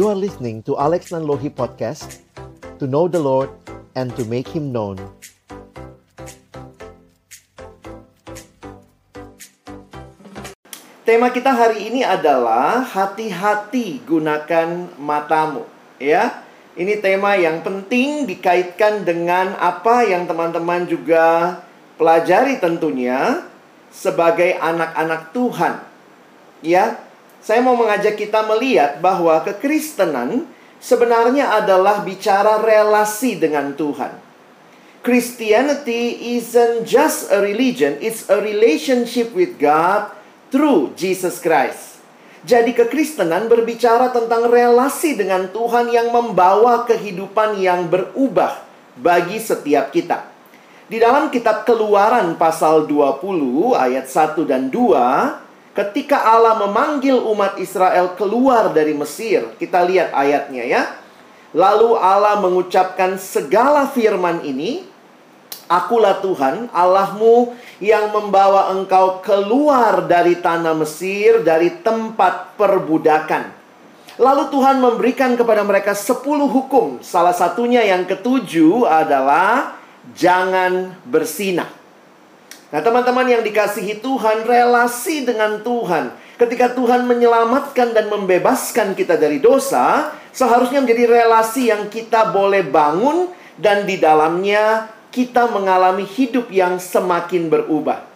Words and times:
You 0.00 0.08
are 0.08 0.16
listening 0.16 0.64
to 0.64 0.80
Alex 0.80 1.12
Nanlohi 1.12 1.52
Podcast 1.52 2.24
To 2.80 2.88
know 2.88 3.04
the 3.04 3.20
Lord 3.20 3.52
and 3.92 4.08
to 4.16 4.24
make 4.24 4.48
Him 4.48 4.72
known 4.72 4.96
Tema 11.04 11.28
kita 11.28 11.52
hari 11.52 11.92
ini 11.92 12.00
adalah 12.00 12.80
hati-hati 12.80 14.00
gunakan 14.08 14.88
matamu, 14.96 15.68
ya. 16.00 16.48
Ini 16.80 17.04
tema 17.04 17.36
yang 17.36 17.60
penting 17.60 18.24
dikaitkan 18.24 19.04
dengan 19.04 19.52
apa 19.60 20.08
yang 20.08 20.24
teman-teman 20.24 20.88
juga 20.88 21.60
pelajari 22.00 22.56
tentunya 22.56 23.44
sebagai 23.92 24.56
anak-anak 24.64 25.36
Tuhan. 25.36 25.74
Ya, 26.64 27.09
saya 27.40 27.64
mau 27.64 27.76
mengajak 27.76 28.20
kita 28.20 28.44
melihat 28.44 29.00
bahwa 29.00 29.40
kekristenan 29.40 30.44
sebenarnya 30.76 31.56
adalah 31.56 32.04
bicara 32.04 32.60
relasi 32.60 33.40
dengan 33.40 33.72
Tuhan. 33.72 34.12
Christianity 35.00 36.36
isn't 36.36 36.84
just 36.84 37.32
a 37.32 37.40
religion, 37.40 37.96
it's 38.04 38.28
a 38.28 38.36
relationship 38.36 39.32
with 39.32 39.56
God 39.56 40.12
through 40.52 40.92
Jesus 40.92 41.40
Christ. 41.40 42.04
Jadi 42.44 42.72
kekristenan 42.72 43.48
berbicara 43.48 44.12
tentang 44.12 44.48
relasi 44.48 45.16
dengan 45.16 45.48
Tuhan 45.48 45.92
yang 45.92 46.12
membawa 46.12 46.84
kehidupan 46.88 47.60
yang 47.60 47.88
berubah 47.88 48.60
bagi 48.96 49.40
setiap 49.40 49.92
kita. 49.92 50.28
Di 50.90 51.00
dalam 51.00 51.32
kitab 51.32 51.64
Keluaran 51.64 52.36
pasal 52.36 52.84
20 52.84 53.76
ayat 53.76 54.04
1 54.04 54.42
dan 54.44 54.68
2, 54.68 55.49
ketika 55.74 56.22
Allah 56.26 56.58
memanggil 56.66 57.16
umat 57.16 57.56
Israel 57.62 58.14
keluar 58.18 58.74
dari 58.74 58.94
Mesir, 58.94 59.54
kita 59.56 59.82
lihat 59.86 60.10
ayatnya 60.14 60.64
ya. 60.66 60.82
Lalu 61.50 61.98
Allah 61.98 62.38
mengucapkan 62.38 63.18
segala 63.18 63.90
firman 63.90 64.46
ini, 64.46 64.86
Akulah 65.70 66.18
Tuhan, 66.18 66.70
Allahmu 66.70 67.54
yang 67.78 68.10
membawa 68.10 68.74
engkau 68.74 69.22
keluar 69.22 70.02
dari 70.06 70.38
tanah 70.38 70.74
Mesir, 70.74 71.46
dari 71.46 71.70
tempat 71.82 72.58
perbudakan. 72.58 73.50
Lalu 74.20 74.52
Tuhan 74.52 74.82
memberikan 74.84 75.32
kepada 75.32 75.64
mereka 75.64 75.96
sepuluh 75.96 76.44
hukum. 76.44 77.00
Salah 77.00 77.32
satunya 77.32 77.80
yang 77.86 78.04
ketujuh 78.04 78.84
adalah 78.84 79.80
jangan 80.12 80.92
bersinah. 81.08 81.79
Nah 82.70 82.78
teman-teman 82.78 83.26
yang 83.26 83.42
dikasihi 83.42 83.98
Tuhan, 83.98 84.46
relasi 84.46 85.26
dengan 85.26 85.58
Tuhan. 85.58 86.14
Ketika 86.38 86.70
Tuhan 86.72 87.02
menyelamatkan 87.04 87.90
dan 87.90 88.06
membebaskan 88.06 88.94
kita 88.94 89.18
dari 89.18 89.42
dosa, 89.42 90.14
seharusnya 90.30 90.78
menjadi 90.78 91.10
relasi 91.10 91.68
yang 91.74 91.90
kita 91.90 92.30
boleh 92.30 92.62
bangun 92.62 93.34
dan 93.58 93.84
di 93.84 93.98
dalamnya 93.98 94.86
kita 95.10 95.50
mengalami 95.50 96.06
hidup 96.06 96.48
yang 96.54 96.78
semakin 96.78 97.50
berubah. 97.50 98.06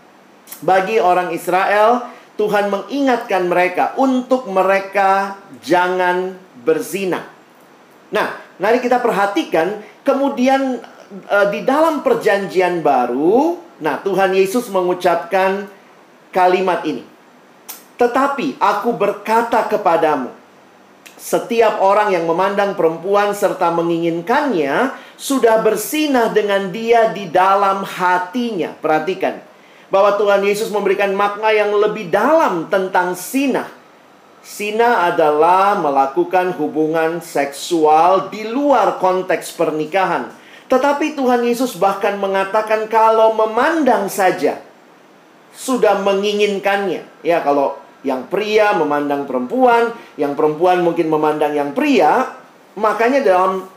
Bagi 0.63 1.03
orang 1.03 1.35
Israel, 1.35 2.07
Tuhan 2.39 2.71
mengingatkan 2.71 3.51
mereka 3.51 3.99
untuk 3.99 4.47
mereka 4.47 5.35
jangan 5.67 6.39
berzina. 6.63 7.27
Nah, 8.15 8.39
mari 8.63 8.79
kita 8.79 9.03
perhatikan 9.03 9.83
kemudian 10.07 10.79
uh, 11.31 11.49
di 11.53 11.65
dalam 11.65 12.05
perjanjian 12.05 12.81
baru, 12.85 13.59
nah 13.81 14.01
Tuhan 14.01 14.33
Yesus 14.35 14.69
mengucapkan 14.69 15.67
kalimat 16.35 16.83
ini. 16.85 17.07
Tetapi 17.95 18.59
aku 18.59 18.91
berkata 18.95 19.65
kepadamu, 19.71 20.35
setiap 21.15 21.79
orang 21.81 22.13
yang 22.13 22.27
memandang 22.27 22.75
perempuan 22.75 23.33
serta 23.33 23.71
menginginkannya 23.71 24.93
sudah 25.15 25.63
bersinah 25.63 26.35
dengan 26.35 26.69
dia 26.75 27.15
di 27.15 27.31
dalam 27.31 27.87
hatinya. 27.87 28.75
Perhatikan 28.77 29.41
bahwa 29.95 30.19
Tuhan 30.19 30.43
Yesus 30.43 30.75
memberikan 30.75 31.15
makna 31.15 31.55
yang 31.55 31.71
lebih 31.71 32.11
dalam 32.11 32.67
tentang 32.67 33.15
sinah. 33.15 33.71
Sinah 34.45 35.09
adalah 35.09 35.81
melakukan 35.81 36.53
hubungan 36.61 37.25
seksual 37.25 38.29
di 38.29 38.45
luar 38.45 39.01
konteks 39.01 39.57
pernikahan. 39.57 40.29
Tetapi 40.69 41.13
Tuhan 41.15 41.45
Yesus 41.45 41.77
bahkan 41.77 42.17
mengatakan 42.17 42.89
kalau 42.89 43.37
memandang 43.37 44.09
saja 44.09 44.61
sudah 45.55 46.01
menginginkannya. 46.03 47.05
Ya, 47.23 47.45
kalau 47.45 47.79
yang 48.05 48.29
pria 48.29 48.77
memandang 48.77 49.25
perempuan, 49.25 49.95
yang 50.21 50.37
perempuan 50.37 50.85
mungkin 50.85 51.09
memandang 51.09 51.57
yang 51.57 51.71
pria. 51.73 52.37
Makanya 52.75 53.23
dalam 53.23 53.71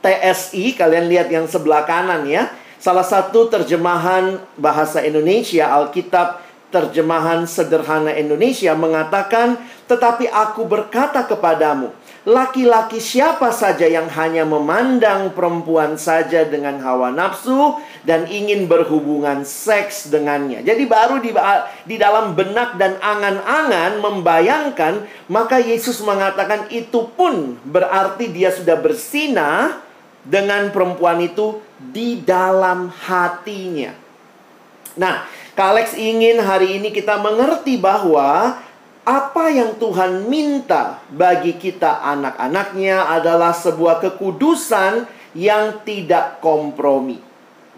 TSI, 0.00 0.74
kalian 0.74 1.06
lihat 1.08 1.28
yang 1.28 1.46
sebelah 1.46 1.86
kanan 1.86 2.26
ya. 2.26 2.50
Salah 2.80 3.04
satu 3.04 3.48
terjemahan 3.48 4.36
bahasa 4.60 5.00
Indonesia, 5.00 5.72
Alkitab 5.72 6.44
terjemahan 6.68 7.46
sederhana 7.46 8.12
Indonesia 8.12 8.74
mengatakan, 8.74 9.56
"Tetapi 9.86 10.28
aku 10.28 10.66
berkata 10.66 11.22
kepadamu, 11.24 11.94
laki-laki 12.24 13.04
siapa 13.04 13.52
saja 13.52 13.84
yang 13.84 14.08
hanya 14.08 14.48
memandang 14.48 15.36
perempuan 15.36 16.00
saja 16.00 16.48
dengan 16.48 16.80
hawa 16.80 17.12
nafsu 17.12 17.76
dan 18.00 18.24
ingin 18.32 18.64
berhubungan 18.64 19.44
seks 19.44 20.08
dengannya. 20.08 20.64
Jadi 20.64 20.88
baru 20.88 21.20
di, 21.20 21.36
di 21.84 21.96
dalam 22.00 22.32
benak 22.32 22.80
dan 22.80 22.96
angan-angan 22.96 24.00
membayangkan, 24.00 25.04
maka 25.28 25.60
Yesus 25.60 26.00
mengatakan 26.00 26.72
itu 26.72 27.12
pun 27.12 27.60
berarti 27.68 28.32
dia 28.32 28.48
sudah 28.48 28.80
bersinah 28.80 29.84
dengan 30.24 30.72
perempuan 30.72 31.20
itu 31.20 31.60
di 31.76 32.24
dalam 32.24 32.88
hatinya. 32.88 33.92
Nah, 34.96 35.28
Kalex 35.52 35.94
ingin 35.94 36.40
hari 36.40 36.80
ini 36.80 36.88
kita 36.88 37.20
mengerti 37.20 37.76
bahwa 37.76 38.58
apa 39.04 39.52
yang 39.52 39.76
Tuhan 39.76 40.32
minta 40.32 41.04
bagi 41.12 41.60
kita 41.60 42.00
anak-anaknya 42.00 43.12
adalah 43.12 43.52
sebuah 43.52 44.00
kekudusan 44.00 45.04
yang 45.36 45.84
tidak 45.84 46.40
kompromi. 46.40 47.20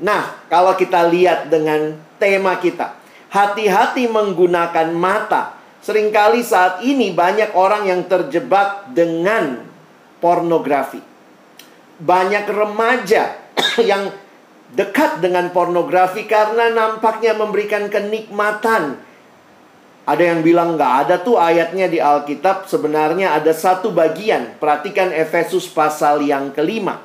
Nah, 0.07 0.47
kalau 0.47 0.79
kita 0.79 1.11
lihat 1.11 1.51
dengan 1.51 1.99
tema 2.23 2.63
kita, 2.63 2.95
hati-hati 3.35 4.07
menggunakan 4.07 4.95
mata. 4.95 5.59
Seringkali 5.83 6.43
saat 6.43 6.83
ini 6.83 7.15
banyak 7.15 7.55
orang 7.55 7.87
yang 7.87 8.03
terjebak 8.11 8.91
dengan 8.91 9.63
pornografi. 10.19 10.99
Banyak 12.03 12.45
remaja 12.51 13.39
yang 13.91 14.11
dekat 14.75 15.23
dengan 15.23 15.55
pornografi 15.55 16.27
karena 16.27 16.75
nampaknya 16.75 17.39
memberikan 17.39 17.87
kenikmatan 17.87 19.06
ada 20.07 20.23
yang 20.23 20.47
bilang 20.47 20.79
nggak 20.79 20.95
ada 21.03 21.15
tuh 21.19 21.35
ayatnya 21.35 21.91
di 21.91 21.99
Alkitab. 21.99 22.71
Sebenarnya 22.71 23.35
ada 23.35 23.51
satu 23.51 23.91
bagian. 23.91 24.55
Perhatikan 24.63 25.11
Efesus 25.11 25.67
pasal 25.67 26.23
yang 26.23 26.55
kelima. 26.55 27.03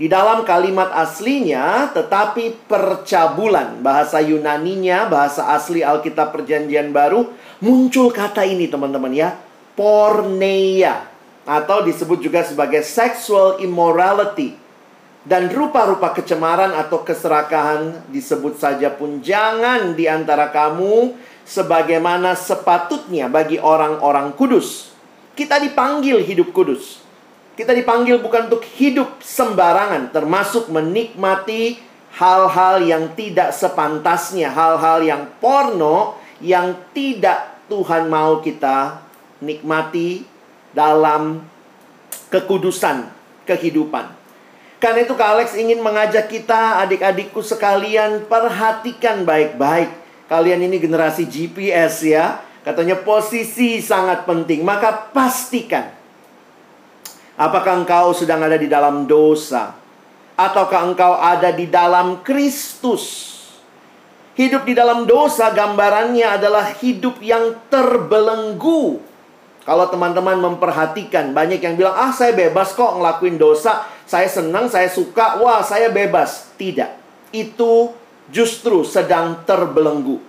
Di 0.00 0.08
dalam 0.08 0.40
kalimat 0.48 0.88
aslinya, 0.88 1.92
tetapi 1.92 2.64
percabulan. 2.64 3.84
Bahasa 3.84 4.24
Yunaninya, 4.24 5.04
bahasa 5.04 5.52
asli 5.52 5.84
Alkitab 5.84 6.32
Perjanjian 6.32 6.96
Baru, 6.96 7.28
muncul 7.60 8.08
kata 8.08 8.40
ini 8.48 8.72
teman-teman 8.72 9.12
ya. 9.12 9.36
Porneia. 9.76 11.12
Atau 11.44 11.84
disebut 11.84 12.24
juga 12.24 12.40
sebagai 12.40 12.80
sexual 12.88 13.60
immorality. 13.60 14.56
Dan 15.22 15.52
rupa-rupa 15.52 16.16
kecemaran 16.16 16.72
atau 16.72 17.04
keserakahan 17.04 18.10
disebut 18.10 18.58
saja 18.58 18.90
pun 18.90 19.22
jangan 19.22 19.94
di 19.94 20.10
antara 20.10 20.50
kamu 20.50 21.14
sebagaimana 21.46 22.38
sepatutnya 22.38 23.26
bagi 23.26 23.58
orang-orang 23.58 24.34
kudus. 24.34 24.94
Kita 25.32 25.58
dipanggil 25.58 26.20
hidup 26.22 26.52
kudus. 26.52 27.00
Kita 27.52 27.76
dipanggil 27.76 28.16
bukan 28.20 28.48
untuk 28.48 28.64
hidup 28.64 29.20
sembarangan, 29.20 30.08
termasuk 30.08 30.72
menikmati 30.72 31.76
hal-hal 32.16 32.80
yang 32.80 33.12
tidak 33.12 33.52
sepantasnya, 33.52 34.48
hal-hal 34.52 35.04
yang 35.04 35.28
porno 35.40 36.16
yang 36.40 36.74
tidak 36.96 37.64
Tuhan 37.68 38.08
mau 38.08 38.40
kita 38.40 39.04
nikmati 39.40 40.24
dalam 40.72 41.44
kekudusan 42.32 43.08
kehidupan. 43.44 44.08
Karena 44.82 45.06
itu 45.06 45.14
Kak 45.14 45.38
Alex 45.38 45.54
ingin 45.54 45.78
mengajak 45.78 46.26
kita 46.26 46.82
adik-adikku 46.82 47.38
sekalian 47.38 48.26
perhatikan 48.26 49.22
baik-baik 49.22 50.01
Kalian 50.32 50.64
ini 50.64 50.80
generasi 50.80 51.28
GPS 51.28 52.08
ya. 52.08 52.40
Katanya 52.64 52.96
posisi 53.04 53.84
sangat 53.84 54.24
penting. 54.24 54.64
Maka 54.64 55.12
pastikan. 55.12 55.92
Apakah 57.36 57.84
engkau 57.84 58.16
sedang 58.16 58.40
ada 58.40 58.56
di 58.56 58.64
dalam 58.64 59.04
dosa? 59.04 59.76
Ataukah 60.32 60.88
engkau 60.88 61.20
ada 61.20 61.52
di 61.52 61.68
dalam 61.68 62.24
Kristus? 62.24 63.28
Hidup 64.32 64.64
di 64.64 64.72
dalam 64.72 65.04
dosa 65.04 65.52
gambarannya 65.52 66.40
adalah 66.40 66.64
hidup 66.80 67.20
yang 67.20 67.52
terbelenggu. 67.68 69.04
Kalau 69.68 69.84
teman-teman 69.92 70.40
memperhatikan, 70.40 71.36
banyak 71.36 71.60
yang 71.60 71.76
bilang, 71.76 71.92
ah 71.92 72.08
saya 72.08 72.32
bebas 72.32 72.72
kok 72.72 72.96
ngelakuin 72.96 73.36
dosa. 73.36 73.84
Saya 74.08 74.32
senang, 74.32 74.72
saya 74.72 74.88
suka, 74.88 75.36
wah 75.44 75.60
saya 75.60 75.92
bebas. 75.92 76.56
Tidak. 76.56 76.88
Itu 77.36 77.92
justru 78.30 78.86
sedang 78.86 79.42
terbelenggu. 79.42 80.20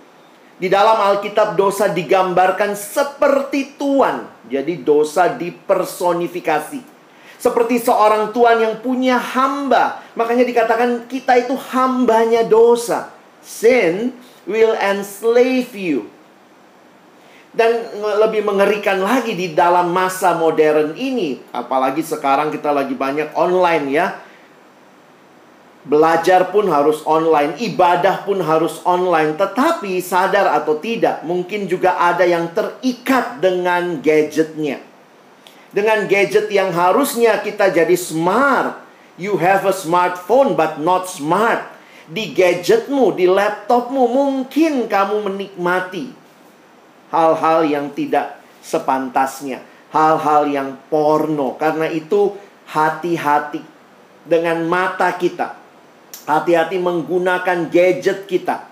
Di 0.54 0.70
dalam 0.70 0.96
Alkitab 0.96 1.58
dosa 1.58 1.90
digambarkan 1.90 2.78
seperti 2.78 3.74
Tuhan. 3.74 4.30
Jadi 4.46 4.80
dosa 4.80 5.28
dipersonifikasi. 5.34 6.80
Seperti 7.36 7.76
seorang 7.82 8.32
Tuhan 8.32 8.62
yang 8.62 8.74
punya 8.80 9.20
hamba. 9.20 10.00
Makanya 10.16 10.46
dikatakan 10.48 11.10
kita 11.10 11.44
itu 11.44 11.52
hambanya 11.74 12.46
dosa. 12.46 13.12
Sin 13.44 14.16
will 14.48 14.72
enslave 14.80 15.68
you. 15.76 16.08
Dan 17.54 17.70
lebih 18.24 18.42
mengerikan 18.42 18.98
lagi 18.98 19.36
di 19.38 19.54
dalam 19.54 19.94
masa 19.94 20.34
modern 20.34 20.98
ini, 20.98 21.38
apalagi 21.54 22.02
sekarang 22.02 22.50
kita 22.50 22.74
lagi 22.74 22.98
banyak 22.98 23.30
online 23.38 23.86
ya. 23.94 24.06
Belajar 25.84 26.48
pun 26.48 26.64
harus 26.72 27.04
online, 27.04 27.60
ibadah 27.60 28.24
pun 28.24 28.40
harus 28.40 28.80
online, 28.88 29.36
tetapi 29.36 30.00
sadar 30.00 30.48
atau 30.56 30.80
tidak, 30.80 31.20
mungkin 31.28 31.68
juga 31.68 32.00
ada 32.00 32.24
yang 32.24 32.48
terikat 32.56 33.36
dengan 33.44 34.00
gadgetnya. 34.00 34.80
Dengan 35.74 36.08
gadget 36.08 36.48
yang 36.48 36.72
harusnya 36.72 37.42
kita 37.44 37.68
jadi 37.68 37.92
smart. 38.00 38.80
You 39.20 39.36
have 39.36 39.68
a 39.68 39.76
smartphone 39.76 40.56
but 40.56 40.80
not 40.80 41.04
smart. 41.10 41.68
Di 42.08 42.32
gadgetmu, 42.32 43.12
di 43.12 43.28
laptopmu, 43.28 44.08
mungkin 44.08 44.88
kamu 44.88 45.16
menikmati 45.28 46.14
hal-hal 47.12 47.66
yang 47.68 47.92
tidak 47.92 48.40
sepantasnya, 48.64 49.60
hal-hal 49.92 50.48
yang 50.48 50.80
porno. 50.88 51.60
Karena 51.60 51.92
itu 51.92 52.32
hati-hati 52.72 53.60
dengan 54.24 54.64
mata 54.64 55.12
kita. 55.12 55.63
Hati-hati 56.24 56.80
menggunakan 56.80 57.68
gadget 57.68 58.24
kita. 58.24 58.68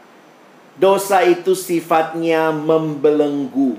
Dosa 0.76 1.20
itu 1.25 1.52
sifatnya 1.52 2.49
membelenggu. 2.49 3.76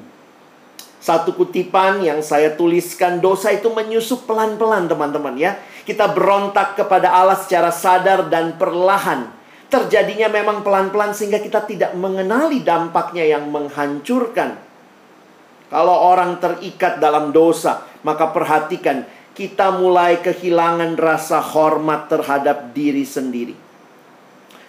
Satu 1.04 1.36
kutipan 1.36 2.00
yang 2.00 2.24
saya 2.24 2.54
tuliskan, 2.54 3.20
dosa 3.20 3.52
itu 3.52 3.68
menyusup 3.74 4.24
pelan-pelan 4.30 4.88
teman-teman 4.88 5.36
ya. 5.36 5.60
Kita 5.84 6.08
berontak 6.14 6.80
kepada 6.80 7.12
Allah 7.12 7.36
secara 7.36 7.74
sadar 7.74 8.32
dan 8.32 8.56
perlahan 8.56 9.44
terjadinya 9.74 10.30
memang 10.30 10.62
pelan-pelan 10.62 11.18
sehingga 11.18 11.42
kita 11.42 11.66
tidak 11.66 11.98
mengenali 11.98 12.62
dampaknya 12.62 13.26
yang 13.26 13.50
menghancurkan. 13.50 14.62
Kalau 15.74 16.14
orang 16.14 16.38
terikat 16.38 17.02
dalam 17.02 17.34
dosa, 17.34 17.82
maka 18.06 18.30
perhatikan 18.30 19.10
kita 19.34 19.74
mulai 19.74 20.22
kehilangan 20.22 20.94
rasa 20.98 21.42
hormat 21.42 22.10
terhadap 22.10 22.72
diri 22.72 23.06
sendiri. 23.06 23.58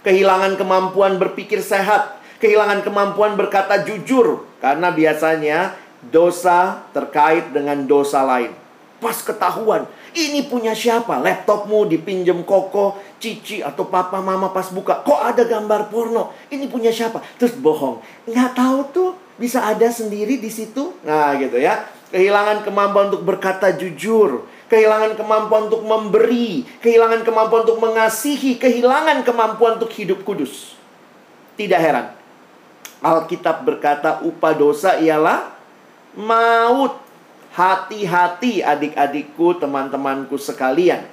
Kehilangan 0.04 0.56
kemampuan 0.60 1.16
berpikir 1.16 1.64
sehat, 1.64 2.20
kehilangan 2.40 2.84
kemampuan 2.84 3.36
berkata 3.36 3.80
jujur 3.84 4.44
karena 4.60 4.92
biasanya 4.92 5.76
dosa 6.12 6.84
terkait 6.92 7.52
dengan 7.52 7.84
dosa 7.88 8.20
lain. 8.24 8.52
Pas 9.00 9.20
ketahuan, 9.20 9.84
ini 10.16 10.48
punya 10.48 10.72
siapa? 10.72 11.20
Laptopmu 11.20 11.84
dipinjam 11.84 12.40
koko, 12.40 12.96
cici 13.20 13.60
atau 13.60 13.84
papa 13.84 14.24
mama 14.24 14.48
pas 14.48 14.68
buka. 14.72 15.04
Kok 15.04 15.20
ada 15.28 15.44
gambar 15.44 15.92
porno? 15.92 16.32
Ini 16.48 16.72
punya 16.72 16.88
siapa? 16.88 17.20
Terus 17.36 17.52
bohong. 17.60 18.00
Nggak 18.24 18.56
tahu 18.56 18.78
tuh 18.96 19.10
bisa 19.36 19.60
ada 19.60 19.92
sendiri 19.92 20.40
di 20.40 20.48
situ. 20.48 20.96
Nah 21.04 21.36
gitu 21.36 21.60
ya. 21.60 21.84
Kehilangan 22.08 22.64
kemampuan 22.64 23.12
untuk 23.12 23.28
berkata 23.28 23.76
jujur. 23.76 24.46
Kehilangan 24.74 25.14
kemampuan 25.14 25.70
untuk 25.70 25.86
memberi. 25.86 26.66
Kehilangan 26.82 27.22
kemampuan 27.22 27.62
untuk 27.62 27.78
mengasihi. 27.78 28.58
Kehilangan 28.58 29.22
kemampuan 29.22 29.78
untuk 29.78 29.94
hidup 29.94 30.26
kudus. 30.26 30.74
Tidak 31.54 31.78
heran. 31.78 32.10
Alkitab 32.98 33.62
berkata 33.62 34.18
upah 34.26 34.50
dosa 34.58 34.98
ialah 34.98 35.54
maut. 36.18 36.98
Hati-hati 37.54 38.66
adik-adikku, 38.66 39.62
teman-temanku 39.62 40.34
sekalian. 40.34 41.06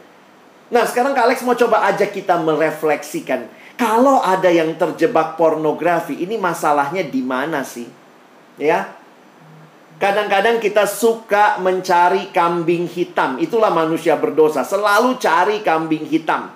Nah, 0.73 0.81
sekarang 0.89 1.13
Kak 1.13 1.29
Alex 1.29 1.45
mau 1.45 1.53
coba 1.53 1.85
ajak 1.93 2.17
kita 2.17 2.41
merefleksikan. 2.41 3.45
Kalau 3.77 4.25
ada 4.25 4.49
yang 4.49 4.73
terjebak 4.73 5.37
pornografi, 5.37 6.17
ini 6.17 6.41
masalahnya 6.41 7.05
di 7.05 7.21
mana 7.21 7.61
sih? 7.61 7.85
Ya. 8.57 8.89
Kadang-kadang 10.01 10.57
kita 10.57 10.89
suka 10.89 11.61
mencari 11.61 12.33
kambing 12.33 12.89
hitam. 12.89 13.37
Itulah 13.37 13.69
manusia 13.69 14.17
berdosa, 14.17 14.65
selalu 14.65 15.21
cari 15.21 15.61
kambing 15.61 16.09
hitam. 16.09 16.49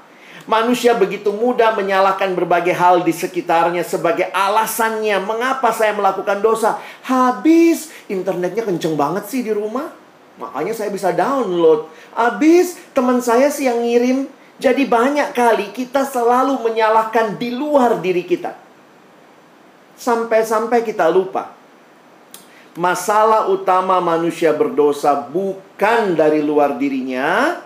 Manusia 0.50 0.98
begitu 0.98 1.30
mudah 1.30 1.78
menyalahkan 1.78 2.34
berbagai 2.34 2.74
hal 2.74 3.06
di 3.06 3.14
sekitarnya 3.14 3.86
sebagai 3.86 4.34
alasannya 4.34 5.22
mengapa 5.22 5.70
saya 5.70 5.94
melakukan 5.94 6.42
dosa. 6.42 6.82
Habis 7.06 7.94
internetnya 8.10 8.66
kenceng 8.66 8.98
banget 8.98 9.30
sih 9.30 9.46
di 9.46 9.54
rumah. 9.54 9.94
Makanya 10.42 10.74
saya 10.74 10.90
bisa 10.90 11.14
download. 11.14 11.90
Habis 12.18 12.78
teman 12.98 13.22
saya 13.22 13.54
sih 13.54 13.70
yang 13.70 13.82
ngirim. 13.82 14.26
Jadi 14.58 14.90
banyak 14.90 15.34
kali 15.38 15.70
kita 15.70 16.02
selalu 16.02 16.62
menyalahkan 16.66 17.38
di 17.38 17.54
luar 17.54 18.02
diri 18.02 18.26
kita. 18.26 18.58
Sampai-sampai 19.98 20.82
kita 20.82 21.10
lupa. 21.10 21.55
Masalah 22.76 23.48
utama 23.48 24.04
manusia 24.04 24.52
berdosa 24.52 25.16
bukan 25.32 26.12
dari 26.12 26.44
luar 26.44 26.76
dirinya, 26.76 27.64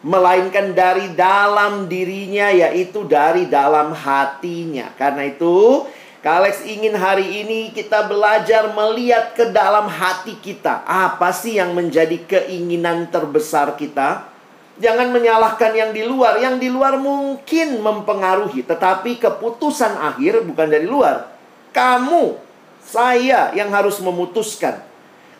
melainkan 0.00 0.72
dari 0.72 1.12
dalam 1.12 1.84
dirinya, 1.84 2.48
yaitu 2.48 3.04
dari 3.04 3.44
dalam 3.44 3.92
hatinya. 3.92 4.88
Karena 4.96 5.28
itu, 5.28 5.84
Kalex 6.24 6.64
ingin 6.64 6.96
hari 6.96 7.44
ini 7.44 7.76
kita 7.76 8.08
belajar 8.08 8.72
melihat 8.72 9.36
ke 9.36 9.52
dalam 9.52 9.84
hati 9.84 10.40
kita. 10.40 10.80
Apa 10.88 11.28
sih 11.36 11.60
yang 11.60 11.76
menjadi 11.76 12.16
keinginan 12.24 13.12
terbesar 13.12 13.76
kita? 13.76 14.32
Jangan 14.80 15.12
menyalahkan 15.12 15.76
yang 15.76 15.92
di 15.92 16.08
luar. 16.08 16.40
Yang 16.40 16.64
di 16.64 16.68
luar 16.72 16.96
mungkin 16.96 17.84
mempengaruhi, 17.84 18.64
tetapi 18.64 19.20
keputusan 19.20 19.92
akhir 20.00 20.40
bukan 20.48 20.72
dari 20.72 20.88
luar. 20.88 21.36
Kamu, 21.76 22.45
saya 22.86 23.50
yang 23.52 23.68
harus 23.74 23.98
memutuskan. 23.98 24.82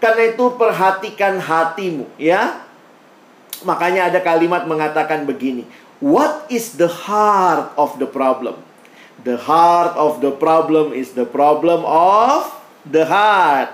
Karena 0.03 0.35
itu 0.35 0.53
perhatikan 0.59 1.41
hatimu, 1.41 2.11
ya. 2.21 2.67
Makanya 3.65 4.13
ada 4.13 4.21
kalimat 4.21 4.69
mengatakan 4.69 5.25
begini, 5.25 5.65
What 6.03 6.53
is 6.53 6.77
the 6.77 6.91
heart 6.91 7.73
of 7.81 7.97
the 7.97 8.05
problem? 8.05 8.61
The 9.25 9.41
heart 9.41 9.97
of 9.97 10.21
the 10.21 10.29
problem 10.37 10.93
is 10.93 11.17
the 11.17 11.25
problem 11.25 11.81
of 11.89 12.53
the 12.85 13.09
heart. 13.09 13.73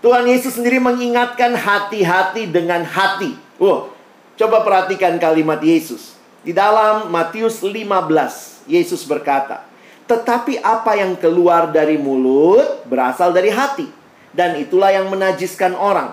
Tuhan 0.00 0.24
Yesus 0.24 0.56
sendiri 0.56 0.80
mengingatkan 0.80 1.52
hati-hati 1.52 2.48
dengan 2.48 2.80
hati. 2.84 3.36
Wow, 3.60 3.92
coba 4.40 4.64
perhatikan 4.64 5.20
kalimat 5.20 5.60
Yesus. 5.60 6.16
Di 6.44 6.52
dalam 6.56 7.12
Matius 7.12 7.60
15, 7.60 8.68
Yesus 8.68 9.04
berkata, 9.04 9.64
Tetapi 10.04 10.60
apa 10.60 11.00
yang 11.00 11.16
keluar 11.16 11.72
dari 11.72 11.96
mulut 11.96 12.84
berasal 12.84 13.32
dari 13.32 13.48
hati. 13.48 13.88
Dan 14.34 14.58
itulah 14.60 14.92
yang 14.92 15.08
menajiskan 15.08 15.72
orang. 15.72 16.12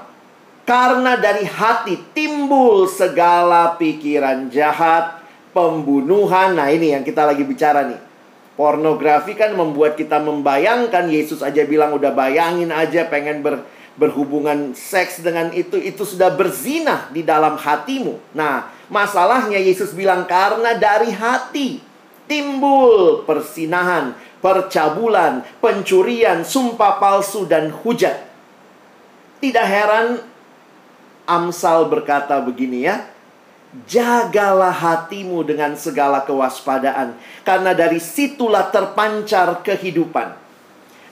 Karena 0.64 1.18
dari 1.18 1.44
hati 1.44 1.98
timbul 2.16 2.86
segala 2.88 3.76
pikiran 3.76 4.48
jahat, 4.54 5.20
pembunuhan. 5.52 6.56
Nah, 6.56 6.72
ini 6.72 6.96
yang 6.96 7.04
kita 7.04 7.28
lagi 7.28 7.44
bicara 7.44 7.84
nih. 7.90 8.00
Pornografi 8.56 9.34
kan 9.34 9.58
membuat 9.58 9.98
kita 9.98 10.22
membayangkan 10.22 11.10
Yesus 11.10 11.42
aja 11.42 11.66
bilang 11.66 11.98
udah 11.98 12.14
bayangin 12.14 12.70
aja 12.70 13.10
pengen 13.10 13.42
ber, 13.42 13.66
berhubungan 13.98 14.78
seks 14.78 15.24
dengan 15.24 15.50
itu 15.52 15.76
itu 15.76 16.04
sudah 16.06 16.32
berzina 16.36 17.10
di 17.10 17.26
dalam 17.26 17.58
hatimu. 17.58 18.22
Nah, 18.38 18.70
masalahnya 18.88 19.58
Yesus 19.58 19.92
bilang 19.98 20.30
karena 20.30 20.78
dari 20.78 21.10
hati 21.10 21.82
timbul 22.32 23.28
persinahan, 23.28 24.16
percabulan, 24.40 25.44
pencurian, 25.60 26.48
sumpah 26.48 26.96
palsu 26.96 27.44
dan 27.44 27.76
hujat. 27.84 28.32
Tidak 29.44 29.68
heran 29.68 30.24
Amsal 31.28 31.92
berkata 31.92 32.40
begini 32.40 32.88
ya. 32.88 33.04
Jagalah 33.88 34.72
hatimu 34.72 35.48
dengan 35.48 35.80
segala 35.80 36.28
kewaspadaan, 36.28 37.16
karena 37.48 37.72
dari 37.72 38.04
situlah 38.04 38.68
terpancar 38.68 39.64
kehidupan. 39.64 40.36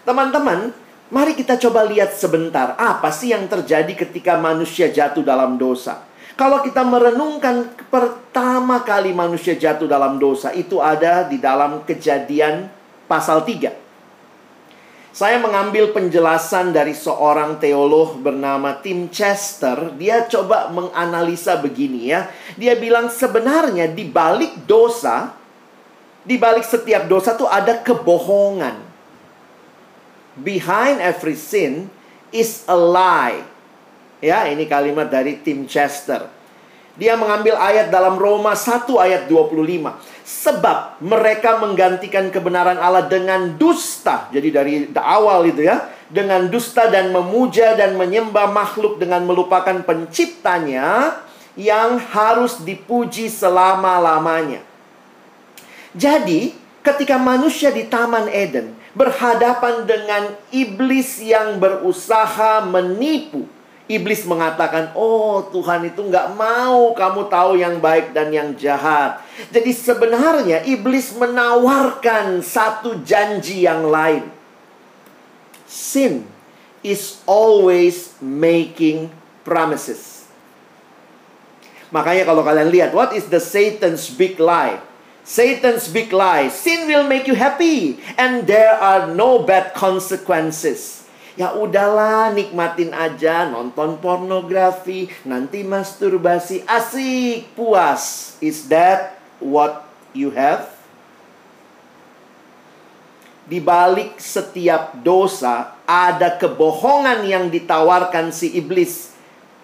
Teman-teman, 0.04 0.76
mari 1.08 1.40
kita 1.40 1.56
coba 1.56 1.88
lihat 1.88 2.12
sebentar 2.20 2.76
apa 2.76 3.16
sih 3.16 3.32
yang 3.32 3.48
terjadi 3.48 4.04
ketika 4.04 4.36
manusia 4.36 4.92
jatuh 4.92 5.24
dalam 5.24 5.56
dosa. 5.56 6.04
Kalau 6.40 6.64
kita 6.64 6.88
merenungkan 6.88 7.68
pertama 7.92 8.80
kali 8.88 9.12
manusia 9.12 9.60
jatuh 9.60 9.92
dalam 9.92 10.16
dosa, 10.16 10.56
itu 10.56 10.80
ada 10.80 11.28
di 11.28 11.36
dalam 11.36 11.84
kejadian 11.84 12.72
pasal 13.12 13.44
3. 13.44 13.76
Saya 15.12 15.36
mengambil 15.44 15.92
penjelasan 15.92 16.72
dari 16.72 16.96
seorang 16.96 17.60
teolog 17.60 18.24
bernama 18.24 18.72
Tim 18.80 19.12
Chester. 19.12 19.92
Dia 20.00 20.32
coba 20.32 20.72
menganalisa 20.72 21.60
begini 21.60 22.08
ya. 22.08 22.32
Dia 22.56 22.80
bilang 22.80 23.12
sebenarnya 23.12 23.92
di 23.92 24.08
balik 24.08 24.64
dosa, 24.64 25.36
di 26.24 26.40
balik 26.40 26.64
setiap 26.64 27.04
dosa 27.12 27.36
tuh 27.36 27.52
ada 27.52 27.84
kebohongan. 27.84 28.80
Behind 30.40 31.04
every 31.04 31.36
sin 31.36 31.92
is 32.32 32.64
a 32.64 32.80
lie. 32.80 33.44
Ya, 34.20 34.52
ini 34.52 34.68
kalimat 34.68 35.08
dari 35.08 35.40
Tim 35.40 35.64
Chester. 35.64 36.28
Dia 37.00 37.16
mengambil 37.16 37.56
ayat 37.56 37.88
dalam 37.88 38.20
Roma 38.20 38.52
1 38.52 38.92
ayat 39.00 39.32
25. 39.32 39.96
Sebab 40.28 41.00
mereka 41.00 41.56
menggantikan 41.64 42.28
kebenaran 42.28 42.76
Allah 42.76 43.08
dengan 43.08 43.56
dusta. 43.56 44.28
Jadi 44.36 44.50
dari 44.52 44.74
awal 45.00 45.48
itu 45.48 45.64
ya. 45.64 45.88
Dengan 46.12 46.52
dusta 46.52 46.92
dan 46.92 47.16
memuja 47.16 47.80
dan 47.80 47.96
menyembah 47.96 48.52
makhluk 48.52 49.00
dengan 49.00 49.24
melupakan 49.24 49.80
penciptanya 49.88 51.16
yang 51.56 51.96
harus 52.12 52.60
dipuji 52.60 53.32
selama-lamanya. 53.32 54.60
Jadi, 55.96 56.52
ketika 56.84 57.16
manusia 57.16 57.72
di 57.72 57.88
Taman 57.88 58.28
Eden 58.28 58.76
berhadapan 58.92 59.88
dengan 59.88 60.36
iblis 60.52 61.24
yang 61.24 61.62
berusaha 61.62 62.60
menipu, 62.68 63.48
Iblis 63.90 64.22
mengatakan, 64.30 64.94
oh 64.94 65.50
Tuhan 65.50 65.90
itu 65.90 66.06
nggak 66.06 66.38
mau 66.38 66.94
kamu 66.94 67.26
tahu 67.26 67.58
yang 67.58 67.82
baik 67.82 68.14
dan 68.14 68.30
yang 68.30 68.54
jahat. 68.54 69.18
Jadi 69.50 69.74
sebenarnya 69.74 70.62
iblis 70.70 71.18
menawarkan 71.18 72.46
satu 72.46 73.02
janji 73.02 73.66
yang 73.66 73.90
lain. 73.90 74.30
Sin 75.66 76.30
is 76.86 77.18
always 77.26 78.14
making 78.22 79.10
promises. 79.42 80.30
Makanya 81.90 82.30
kalau 82.30 82.46
kalian 82.46 82.70
lihat, 82.70 82.92
what 82.94 83.18
is 83.18 83.26
the 83.34 83.42
Satan's 83.42 84.14
big 84.14 84.38
lie? 84.38 84.78
Satan's 85.26 85.90
big 85.90 86.14
lie, 86.14 86.54
sin 86.54 86.86
will 86.86 87.10
make 87.10 87.26
you 87.26 87.34
happy 87.34 87.98
and 88.18 88.46
there 88.46 88.78
are 88.78 89.10
no 89.10 89.42
bad 89.42 89.74
consequences. 89.74 90.99
Ya 91.40 91.56
udahlah, 91.56 92.36
nikmatin 92.36 92.92
aja, 92.92 93.48
nonton 93.48 93.96
pornografi, 94.04 95.08
nanti 95.24 95.64
masturbasi, 95.64 96.68
asik, 96.68 97.56
puas. 97.56 98.36
Is 98.44 98.68
that 98.68 99.16
what 99.40 99.88
you 100.12 100.36
have? 100.36 100.68
Di 103.48 103.64
balik 103.64 104.20
setiap 104.20 105.00
dosa 105.00 105.80
ada 105.88 106.36
kebohongan 106.36 107.24
yang 107.24 107.48
ditawarkan 107.48 108.36
si 108.36 108.60
iblis. 108.60 109.16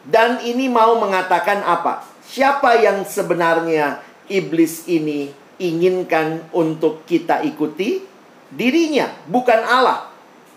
Dan 0.07 0.47
ini 0.47 0.71
mau 0.71 0.95
mengatakan 0.95 1.59
apa? 1.59 2.07
Siapa 2.23 2.79
yang 2.79 3.03
sebenarnya 3.03 3.99
iblis 4.31 4.87
ini 4.87 5.27
inginkan 5.59 6.39
untuk 6.55 7.03
kita 7.03 7.43
ikuti? 7.43 7.99
Dirinya, 8.47 9.11
bukan 9.27 9.59
Allah. 9.59 10.14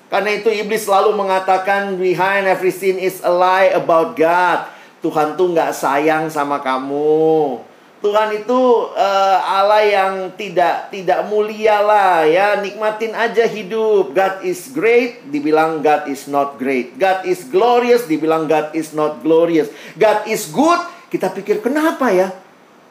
Karena 0.09 0.33
itu 0.33 0.49
iblis 0.49 0.89
selalu 0.89 1.13
mengatakan 1.13 2.01
behind 2.01 2.49
every 2.49 2.73
sin 2.73 2.97
is 2.97 3.21
a 3.21 3.29
lie 3.29 3.77
about 3.77 4.17
God. 4.17 4.73
Tuhan 5.05 5.37
tuh 5.37 5.53
nggak 5.53 5.77
sayang 5.77 6.33
sama 6.33 6.65
kamu. 6.65 7.61
Tuhan 7.99 8.31
itu 8.31 8.61
uh, 8.95 9.39
Allah 9.43 9.83
yang 9.83 10.15
tidak 10.39 10.89
tidak 10.89 11.27
mulia 11.29 11.83
lah 11.85 12.25
ya. 12.25 12.57
Nikmatin 12.57 13.13
aja 13.13 13.45
hidup. 13.45 14.17
God 14.17 14.47
is 14.49 14.71
great, 14.73 15.29
dibilang 15.29 15.85
God 15.85 16.09
is 16.09 16.25
not 16.25 16.57
great. 16.57 16.97
God 16.97 17.29
is 17.29 17.45
glorious, 17.45 18.09
dibilang 18.09 18.49
God 18.49 18.73
is 18.73 18.97
not 18.97 19.21
glorious. 19.21 19.69
God 19.99 20.25
is 20.25 20.49
good, 20.49 20.81
kita 21.13 21.29
pikir 21.37 21.61
kenapa 21.61 22.09
ya? 22.15 22.33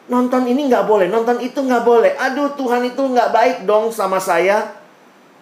Nonton 0.06 0.46
ini 0.48 0.70
nggak 0.70 0.86
boleh, 0.86 1.10
nonton 1.10 1.42
itu 1.42 1.60
nggak 1.60 1.84
boleh. 1.84 2.14
Aduh 2.22 2.54
Tuhan 2.54 2.86
itu 2.86 3.02
nggak 3.02 3.34
baik 3.34 3.58
dong 3.66 3.90
sama 3.90 4.22
saya. 4.22 4.77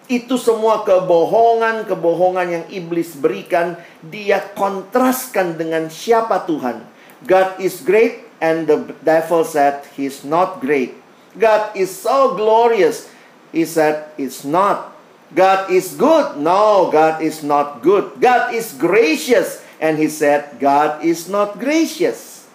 Itu 0.06 0.38
semua 0.38 0.86
kebohongan-kebohongan 0.86 2.46
yang 2.46 2.66
iblis 2.70 3.18
berikan, 3.18 3.74
dia 4.06 4.38
kontraskan 4.54 5.58
dengan 5.58 5.90
siapa 5.90 6.46
Tuhan. 6.46 6.86
God 7.26 7.58
is 7.58 7.82
great 7.82 8.22
and 8.38 8.70
the 8.70 8.94
devil 9.02 9.42
said 9.42 9.82
he's 9.98 10.22
not 10.22 10.62
great. 10.62 10.94
God 11.34 11.74
is 11.74 11.90
so 11.90 12.38
glorious. 12.38 13.10
He 13.50 13.66
said 13.66 14.14
it's 14.14 14.46
not. 14.46 14.94
God 15.34 15.74
is 15.74 15.98
good. 15.98 16.38
No, 16.38 16.86
God 16.94 17.18
is 17.18 17.42
not 17.42 17.82
good. 17.82 18.22
God 18.22 18.54
is 18.54 18.70
gracious. 18.78 19.58
And 19.82 19.98
he 19.98 20.06
said, 20.06 20.56
God 20.62 21.02
is 21.02 21.26
not 21.26 21.58
gracious. 21.58 22.46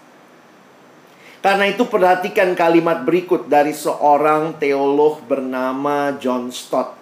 Karena 1.41 1.74
itu 1.74 1.89
perhatikan 1.89 2.53
kalimat 2.53 3.01
berikut 3.01 3.50
dari 3.50 3.74
seorang 3.74 4.62
teolog 4.62 5.25
bernama 5.25 6.13
John 6.22 6.53
Stott. 6.53 7.00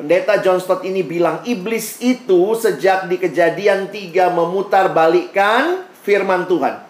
Pendeta 0.00 0.40
John 0.40 0.56
Stott 0.56 0.80
ini 0.88 1.04
bilang 1.04 1.44
iblis 1.44 2.00
itu 2.00 2.56
sejak 2.56 3.04
di 3.12 3.20
kejadian 3.20 3.92
tiga 3.92 4.32
memutar 4.32 4.88
balikkan 4.96 5.84
firman 6.00 6.48
Tuhan. 6.48 6.80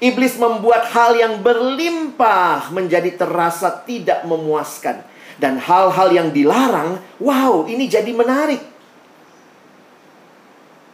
Iblis 0.00 0.40
membuat 0.40 0.88
hal 0.88 1.20
yang 1.20 1.44
berlimpah 1.44 2.72
menjadi 2.72 3.12
terasa 3.12 3.84
tidak 3.84 4.24
memuaskan. 4.24 5.04
Dan 5.36 5.60
hal-hal 5.60 6.08
yang 6.08 6.28
dilarang, 6.32 6.96
wow 7.20 7.68
ini 7.68 7.92
jadi 7.92 8.08
menarik. 8.16 8.64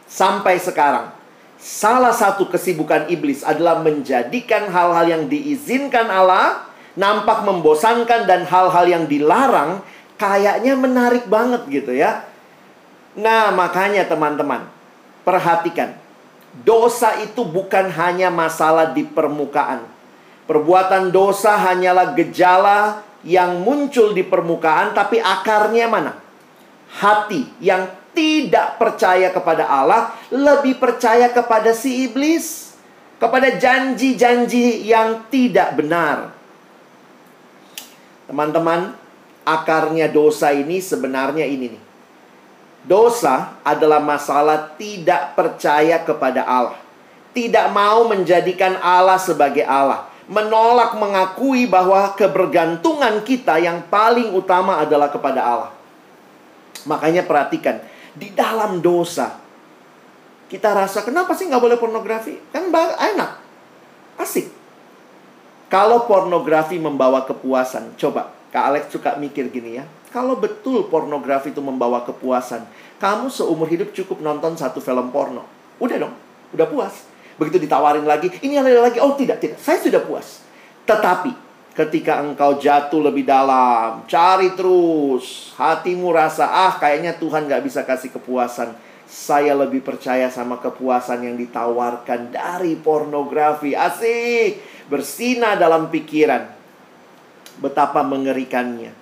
Sampai 0.03 0.59
sekarang, 0.59 1.15
salah 1.55 2.11
satu 2.11 2.43
kesibukan 2.51 3.07
iblis 3.07 3.39
adalah 3.39 3.79
menjadikan 3.79 4.67
hal-hal 4.67 5.07
yang 5.07 5.23
diizinkan 5.31 6.11
Allah 6.11 6.67
nampak 6.99 7.47
membosankan 7.47 8.27
dan 8.27 8.43
hal-hal 8.43 8.83
yang 8.83 9.07
dilarang 9.07 9.79
kayaknya 10.23 10.73
menarik 10.79 11.27
banget 11.27 11.67
gitu 11.67 11.91
ya. 11.91 12.23
Nah, 13.19 13.51
makanya 13.51 14.07
teman-teman, 14.07 14.65
perhatikan. 15.27 15.99
Dosa 16.63 17.19
itu 17.19 17.43
bukan 17.43 17.91
hanya 17.91 18.31
masalah 18.31 18.95
di 18.95 19.03
permukaan. 19.03 19.83
Perbuatan 20.47 21.11
dosa 21.11 21.59
hanyalah 21.59 22.15
gejala 22.15 23.03
yang 23.27 23.59
muncul 23.59 24.15
di 24.15 24.23
permukaan, 24.23 24.95
tapi 24.95 25.19
akarnya 25.19 25.87
mana? 25.91 26.13
Hati 26.93 27.49
yang 27.57 27.89
tidak 28.13 28.77
percaya 28.77 29.33
kepada 29.33 29.65
Allah, 29.65 30.13
lebih 30.29 30.77
percaya 30.77 31.33
kepada 31.33 31.73
si 31.73 32.05
iblis, 32.05 32.77
kepada 33.17 33.57
janji-janji 33.57 34.85
yang 34.85 35.25
tidak 35.33 35.73
benar. 35.73 36.37
Teman-teman, 38.29 38.93
akarnya 39.43 40.07
dosa 40.07 40.51
ini 40.55 40.79
sebenarnya 40.79 41.43
ini 41.47 41.75
nih. 41.75 41.83
Dosa 42.83 43.55
adalah 43.63 44.03
masalah 44.03 44.75
tidak 44.75 45.39
percaya 45.39 46.03
kepada 46.03 46.43
Allah. 46.43 46.79
Tidak 47.31 47.71
mau 47.71 48.03
menjadikan 48.11 48.75
Allah 48.83 49.15
sebagai 49.15 49.63
Allah. 49.63 50.11
Menolak 50.27 50.95
mengakui 50.99 51.67
bahwa 51.67 52.15
kebergantungan 52.15 53.23
kita 53.23 53.59
yang 53.59 53.87
paling 53.87 54.35
utama 54.35 54.79
adalah 54.83 55.11
kepada 55.11 55.41
Allah. 55.43 55.71
Makanya 56.83 57.23
perhatikan, 57.23 57.79
di 58.15 58.31
dalam 58.35 58.83
dosa, 58.83 59.39
kita 60.51 60.75
rasa 60.75 61.03
kenapa 61.03 61.31
sih 61.35 61.47
nggak 61.47 61.63
boleh 61.63 61.79
pornografi? 61.79 62.39
Kan 62.51 62.71
enak, 62.71 63.31
asik. 64.19 64.51
Kalau 65.71 66.05
pornografi 66.05 66.77
membawa 66.77 67.25
kepuasan, 67.25 67.97
coba 67.97 68.42
Kak 68.53 68.69
Alex 68.69 68.93
suka 68.93 69.17
mikir 69.17 69.49
gini 69.49 69.81
ya. 69.81 69.85
Kalau 70.13 70.37
betul 70.37 70.85
pornografi 70.85 71.49
itu 71.49 71.57
membawa 71.57 72.05
kepuasan, 72.05 72.69
kamu 73.01 73.33
seumur 73.33 73.65
hidup 73.65 73.89
cukup 73.97 74.21
nonton 74.21 74.53
satu 74.53 74.77
film 74.77 75.09
porno. 75.09 75.41
Udah 75.81 75.97
dong, 75.97 76.13
udah 76.53 76.69
puas. 76.69 77.09
Begitu 77.41 77.65
ditawarin 77.65 78.05
lagi, 78.05 78.29
ini 78.45 78.61
ada 78.61 78.69
lagi. 78.77 79.01
Oh 79.01 79.17
tidak, 79.17 79.41
tidak, 79.41 79.57
saya 79.57 79.81
sudah 79.81 80.05
puas. 80.05 80.45
Tetapi 80.85 81.33
ketika 81.73 82.21
engkau 82.21 82.61
jatuh 82.61 83.01
lebih 83.01 83.25
dalam, 83.25 84.05
cari 84.05 84.53
terus, 84.53 85.57
hatimu 85.57 86.13
rasa, 86.13 86.45
ah 86.45 86.77
kayaknya 86.77 87.17
Tuhan 87.17 87.49
gak 87.49 87.65
bisa 87.65 87.81
kasih 87.81 88.13
kepuasan. 88.13 88.77
Saya 89.09 89.57
lebih 89.57 89.81
percaya 89.81 90.29
sama 90.29 90.61
kepuasan 90.61 91.25
yang 91.25 91.41
ditawarkan 91.41 92.29
dari 92.29 92.77
pornografi. 92.77 93.73
Asik, 93.73 94.61
bersinar 94.93 95.57
dalam 95.57 95.89
pikiran 95.89 96.62
betapa 97.59 98.01
mengerikannya. 98.01 98.93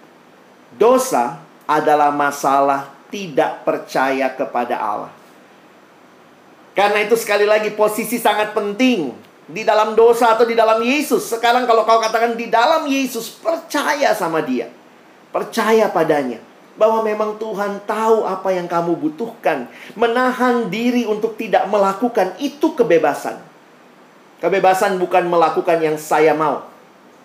Dosa 0.76 1.40
adalah 1.68 2.12
masalah 2.12 2.92
tidak 3.12 3.68
percaya 3.68 4.32
kepada 4.32 4.80
Allah. 4.80 5.14
Karena 6.72 7.04
itu 7.04 7.20
sekali 7.20 7.44
lagi 7.44 7.76
posisi 7.76 8.16
sangat 8.16 8.56
penting 8.56 9.12
di 9.52 9.68
dalam 9.68 9.92
dosa 9.92 10.32
atau 10.32 10.48
di 10.48 10.56
dalam 10.56 10.80
Yesus. 10.80 11.28
Sekarang 11.28 11.68
kalau 11.68 11.84
kau 11.84 12.00
katakan 12.00 12.40
di 12.40 12.48
dalam 12.48 12.88
Yesus 12.88 13.36
percaya 13.36 14.16
sama 14.16 14.40
dia. 14.40 14.72
Percaya 15.32 15.92
padanya. 15.92 16.40
bahwa 16.72 17.04
memang 17.04 17.36
Tuhan 17.36 17.84
tahu 17.84 18.24
apa 18.24 18.56
yang 18.56 18.66
kamu 18.66 18.96
butuhkan. 18.96 19.68
Menahan 19.94 20.72
diri 20.72 21.04
untuk 21.04 21.36
tidak 21.36 21.68
melakukan 21.68 22.32
itu 22.40 22.72
kebebasan. 22.74 23.38
Kebebasan 24.40 24.98
bukan 24.98 25.28
melakukan 25.30 25.78
yang 25.84 26.00
saya 26.00 26.34
mau, 26.34 26.71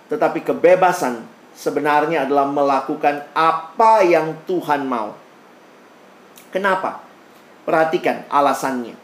tetapi 0.07 0.43
kebebasan 0.47 1.27
sebenarnya 1.57 2.29
adalah 2.29 2.47
melakukan 2.47 3.27
apa 3.33 4.05
yang 4.05 4.37
Tuhan 4.45 4.87
mau. 4.87 5.17
Kenapa? 6.53 7.03
Perhatikan 7.67 8.23
alasannya. 8.31 8.95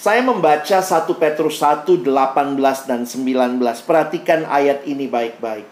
Saya 0.00 0.24
membaca 0.24 0.80
1 0.80 1.04
Petrus 1.20 1.60
1, 1.60 1.84
18 1.84 2.88
dan 2.88 3.04
19. 3.04 3.84
Perhatikan 3.84 4.48
ayat 4.48 4.86
ini 4.88 5.04
baik-baik. 5.04 5.68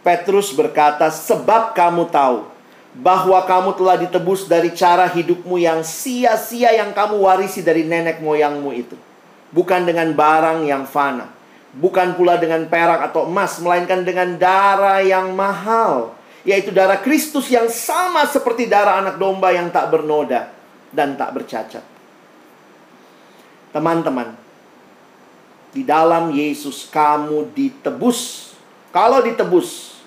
Petrus 0.00 0.52
berkata, 0.56 1.12
sebab 1.12 1.76
kamu 1.76 2.08
tahu 2.08 2.48
bahwa 2.94 3.42
kamu 3.42 3.74
telah 3.74 3.96
ditebus 4.00 4.46
dari 4.46 4.70
cara 4.72 5.10
hidupmu 5.10 5.58
yang 5.58 5.82
sia-sia 5.82 6.72
yang 6.72 6.94
kamu 6.94 7.18
warisi 7.18 7.60
dari 7.60 7.82
nenek 7.82 8.22
moyangmu 8.22 8.70
itu. 8.72 8.96
Bukan 9.50 9.82
dengan 9.82 10.14
barang 10.14 10.64
yang 10.64 10.86
fana. 10.86 11.28
Bukan 11.74 12.14
pula 12.14 12.38
dengan 12.38 12.70
perak 12.70 13.10
atau 13.10 13.26
emas, 13.26 13.58
melainkan 13.58 14.06
dengan 14.06 14.38
darah 14.38 15.02
yang 15.02 15.34
mahal. 15.34 16.14
Yaitu 16.46 16.70
darah 16.70 17.02
Kristus 17.02 17.50
yang 17.50 17.66
sama 17.66 18.28
seperti 18.30 18.70
darah 18.70 19.00
anak 19.02 19.16
domba 19.18 19.50
yang 19.50 19.72
tak 19.74 19.90
bernoda 19.90 20.52
dan 20.94 21.18
tak 21.18 21.34
bercacat. 21.34 21.82
Teman-teman, 23.74 24.38
di 25.74 25.82
dalam 25.82 26.30
Yesus 26.30 26.86
kamu 26.86 27.50
ditebus. 27.50 28.54
Kalau 28.94 29.18
ditebus, 29.26 29.98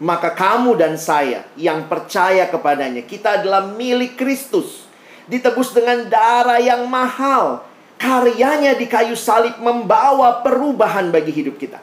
maka 0.00 0.32
kamu 0.32 0.72
dan 0.80 0.96
saya 0.96 1.44
yang 1.60 1.84
percaya 1.84 2.48
kepadanya, 2.48 3.04
kita 3.04 3.44
adalah 3.44 3.68
milik 3.68 4.16
Kristus. 4.16 4.88
Ditebus 5.28 5.76
dengan 5.76 6.08
darah 6.08 6.56
yang 6.56 6.88
mahal. 6.88 7.67
Karyanya 7.98 8.78
di 8.78 8.86
kayu 8.86 9.18
salib 9.18 9.58
membawa 9.58 10.40
perubahan 10.46 11.10
bagi 11.10 11.34
hidup 11.34 11.58
kita. 11.58 11.82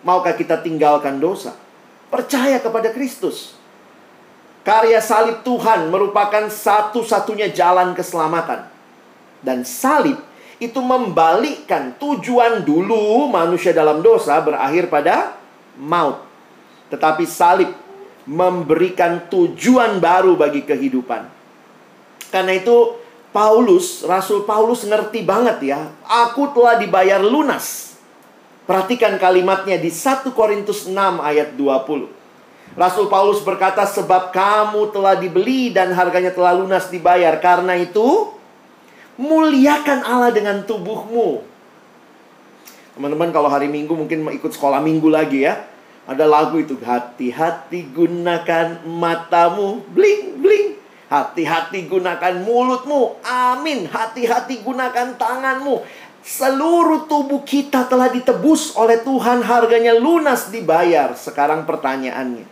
Maukah 0.00 0.32
kita 0.32 0.60
tinggalkan 0.64 1.20
dosa? 1.20 1.52
Percaya 2.08 2.56
kepada 2.60 2.88
Kristus. 2.92 3.56
Karya 4.64 4.96
salib 5.04 5.44
Tuhan 5.44 5.92
merupakan 5.92 6.48
satu-satunya 6.48 7.52
jalan 7.52 7.92
keselamatan. 7.92 8.64
Dan 9.44 9.60
salib 9.68 10.16
itu 10.56 10.80
membalikkan 10.80 12.00
tujuan 12.00 12.64
dulu 12.64 13.28
manusia 13.28 13.76
dalam 13.76 14.00
dosa 14.00 14.40
berakhir 14.40 14.88
pada 14.88 15.36
maut. 15.76 16.24
Tetapi 16.88 17.28
salib 17.28 17.68
memberikan 18.24 19.28
tujuan 19.28 20.00
baru 20.00 20.32
bagi 20.32 20.64
kehidupan. 20.64 21.28
Karena 22.32 22.56
itu 22.56 23.03
Paulus, 23.34 24.06
Rasul 24.06 24.46
Paulus 24.46 24.86
ngerti 24.86 25.26
banget 25.26 25.74
ya. 25.74 25.90
Aku 26.06 26.54
telah 26.54 26.78
dibayar 26.78 27.18
lunas. 27.18 27.98
Perhatikan 28.62 29.18
kalimatnya 29.18 29.74
di 29.74 29.90
1 29.90 30.30
Korintus 30.30 30.86
6 30.86 30.94
ayat 31.18 31.58
20. 31.58 32.06
Rasul 32.78 33.06
Paulus 33.10 33.42
berkata, 33.42 33.82
sebab 33.90 34.30
kamu 34.30 34.94
telah 34.94 35.18
dibeli 35.18 35.74
dan 35.74 35.90
harganya 35.90 36.30
telah 36.30 36.54
lunas 36.54 36.86
dibayar. 36.88 37.34
Karena 37.42 37.74
itu, 37.74 38.34
Muliakan 39.14 40.02
Allah 40.02 40.34
dengan 40.34 40.66
tubuhmu. 40.66 41.46
Teman-teman 42.98 43.30
kalau 43.30 43.46
hari 43.46 43.70
Minggu 43.70 43.94
mungkin 43.94 44.26
ikut 44.26 44.50
sekolah 44.50 44.82
Minggu 44.82 45.06
lagi 45.06 45.46
ya. 45.46 45.70
Ada 46.04 46.26
lagu 46.26 46.58
itu 46.58 46.74
hati-hati 46.82 47.94
gunakan 47.94 48.82
matamu, 48.84 49.86
bling 49.94 50.42
bling. 50.42 50.68
Hati-hati 51.12 51.84
gunakan 51.84 52.34
mulutmu. 52.40 53.20
Amin. 53.24 53.84
Hati-hati 53.88 54.64
gunakan 54.64 55.14
tanganmu. 55.20 55.84
Seluruh 56.24 57.04
tubuh 57.04 57.44
kita 57.44 57.84
telah 57.84 58.08
ditebus 58.08 58.72
oleh 58.80 59.04
Tuhan, 59.04 59.44
harganya 59.44 59.92
lunas 59.92 60.48
dibayar. 60.48 61.12
Sekarang 61.12 61.68
pertanyaannya, 61.68 62.48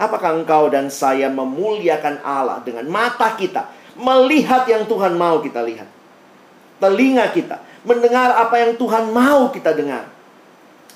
apakah 0.00 0.40
engkau 0.40 0.72
dan 0.72 0.88
saya 0.88 1.28
memuliakan 1.28 2.24
Allah 2.24 2.64
dengan 2.64 2.88
mata 2.88 3.36
kita, 3.36 3.68
melihat 3.92 4.64
yang 4.64 4.88
Tuhan 4.88 5.20
mau 5.20 5.44
kita 5.44 5.60
lihat. 5.60 5.84
Telinga 6.80 7.28
kita 7.34 7.60
mendengar 7.84 8.32
apa 8.40 8.56
yang 8.56 8.72
Tuhan 8.80 9.12
mau 9.12 9.52
kita 9.52 9.76
dengar. 9.76 10.08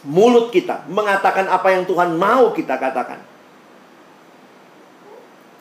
Mulut 0.03 0.49
kita 0.49 0.89
mengatakan 0.89 1.45
apa 1.47 1.77
yang 1.77 1.85
Tuhan 1.85 2.17
mau 2.17 2.57
kita 2.57 2.81
katakan. 2.81 3.32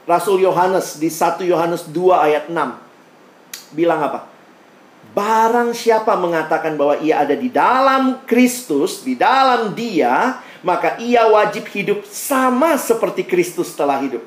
Rasul 0.10 0.42
Yohanes 0.42 0.98
di 0.98 1.10
1 1.10 1.46
Yohanes 1.46 1.86
2 1.90 1.96
ayat 2.18 2.46
6 2.50 2.58
bilang 3.74 4.02
apa? 4.02 4.28
Barang 5.12 5.76
siapa 5.76 6.16
mengatakan 6.16 6.80
bahwa 6.80 6.96
ia 7.04 7.20
ada 7.20 7.36
di 7.36 7.52
dalam 7.52 8.24
Kristus, 8.24 9.04
di 9.04 9.20
dalam 9.20 9.76
Dia, 9.76 10.40
maka 10.64 10.96
ia 11.04 11.28
wajib 11.28 11.68
hidup 11.68 12.08
sama 12.08 12.80
seperti 12.80 13.28
Kristus 13.28 13.76
telah 13.76 14.00
hidup. 14.00 14.24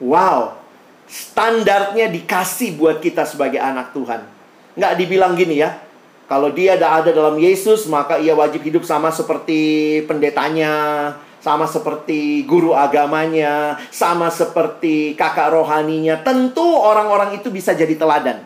Wow, 0.00 0.56
standarnya 1.04 2.08
dikasih 2.08 2.80
buat 2.80 3.04
kita 3.04 3.28
sebagai 3.28 3.60
anak 3.60 3.92
Tuhan. 3.92 4.24
Nggak 4.72 4.94
dibilang 4.96 5.36
gini 5.36 5.60
ya, 5.60 5.76
kalau 6.30 6.48
dia 6.54 6.78
ada 6.78 7.02
ada 7.02 7.10
dalam 7.10 7.36
Yesus, 7.36 7.84
maka 7.90 8.16
ia 8.16 8.32
wajib 8.32 8.62
hidup 8.62 8.86
sama 8.86 9.10
seperti 9.12 10.00
pendetanya, 10.06 11.12
sama 11.40 11.64
seperti 11.64 12.44
guru 12.44 12.76
agamanya, 12.76 13.80
sama 13.88 14.28
seperti 14.28 15.16
kakak 15.16 15.56
rohaninya. 15.56 16.20
Tentu 16.20 16.64
orang-orang 16.64 17.40
itu 17.40 17.48
bisa 17.48 17.72
jadi 17.72 17.96
teladan. 17.96 18.44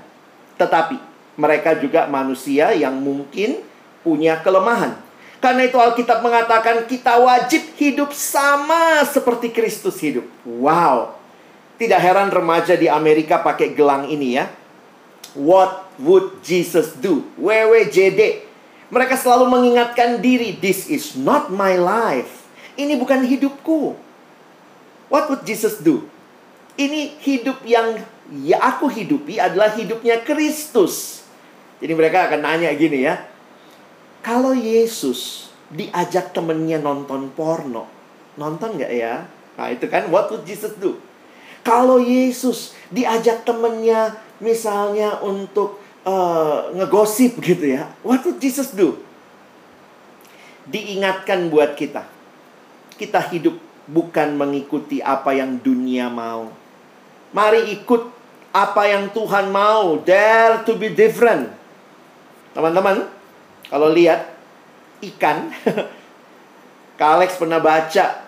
Tetapi 0.54 0.96
mereka 1.34 1.74
juga 1.74 2.06
manusia 2.06 2.70
yang 2.72 2.94
mungkin 2.94 3.58
punya 4.06 4.38
kelemahan. 4.40 4.94
Karena 5.42 5.68
itu 5.68 5.76
Alkitab 5.76 6.24
mengatakan 6.24 6.88
kita 6.88 7.20
wajib 7.20 7.76
hidup 7.76 8.16
sama 8.16 9.04
seperti 9.04 9.52
Kristus 9.52 10.00
hidup. 10.00 10.24
Wow, 10.46 11.20
tidak 11.76 12.00
heran 12.00 12.32
remaja 12.32 12.78
di 12.78 12.88
Amerika 12.88 13.42
pakai 13.42 13.76
gelang 13.76 14.08
ini 14.08 14.40
ya. 14.40 14.48
What 15.34 15.90
would 15.98 16.40
Jesus 16.46 16.94
do? 16.96 17.26
WWJD. 17.36 18.46
Mereka 18.88 19.18
selalu 19.18 19.50
mengingatkan 19.50 20.22
diri, 20.22 20.54
this 20.54 20.86
is 20.86 21.18
not 21.18 21.50
my 21.50 21.74
life. 21.74 22.43
Ini 22.74 22.98
bukan 22.98 23.22
hidupku. 23.22 23.94
What 25.12 25.30
would 25.30 25.46
Jesus 25.46 25.78
do? 25.78 26.06
Ini 26.74 27.14
hidup 27.22 27.62
yang 27.62 28.02
ya 28.42 28.58
aku 28.58 28.90
hidupi 28.90 29.38
adalah 29.38 29.70
hidupnya 29.78 30.18
Kristus. 30.26 31.22
Jadi 31.78 31.92
mereka 31.94 32.26
akan 32.26 32.42
nanya 32.42 32.74
gini 32.74 33.06
ya. 33.06 33.22
Kalau 34.24 34.56
Yesus 34.56 35.52
diajak 35.70 36.32
temennya 36.34 36.80
nonton 36.80 37.30
porno, 37.30 37.86
nonton 38.34 38.80
nggak 38.80 38.92
ya? 38.94 39.28
Nah 39.54 39.68
itu 39.70 39.86
kan 39.86 40.10
what 40.10 40.32
would 40.32 40.42
Jesus 40.42 40.74
do? 40.80 40.98
Kalau 41.62 42.02
Yesus 42.02 42.74
diajak 42.90 43.46
temennya 43.46 44.18
misalnya 44.42 45.22
untuk 45.22 45.78
uh, 46.04 46.72
ngegosip 46.74 47.38
gitu 47.40 47.76
ya. 47.76 47.92
What 48.02 48.24
would 48.26 48.40
Jesus 48.42 48.72
do? 48.72 48.98
Diingatkan 50.68 51.52
buat 51.52 51.76
kita. 51.76 52.13
Kita 52.94 53.20
hidup 53.30 53.58
bukan 53.90 54.38
mengikuti 54.38 55.02
apa 55.02 55.34
yang 55.34 55.60
dunia 55.60 56.08
mau. 56.08 56.50
Mari 57.34 57.74
ikut 57.74 58.02
apa 58.54 58.82
yang 58.86 59.10
Tuhan 59.10 59.50
mau. 59.50 59.98
Dare 60.00 60.62
to 60.62 60.78
be 60.78 60.94
different. 60.94 61.50
Teman-teman, 62.54 63.10
kalau 63.66 63.90
lihat 63.90 64.30
ikan, 65.02 65.50
Kak 66.98 67.10
Alex 67.18 67.34
pernah 67.34 67.58
baca 67.58 68.24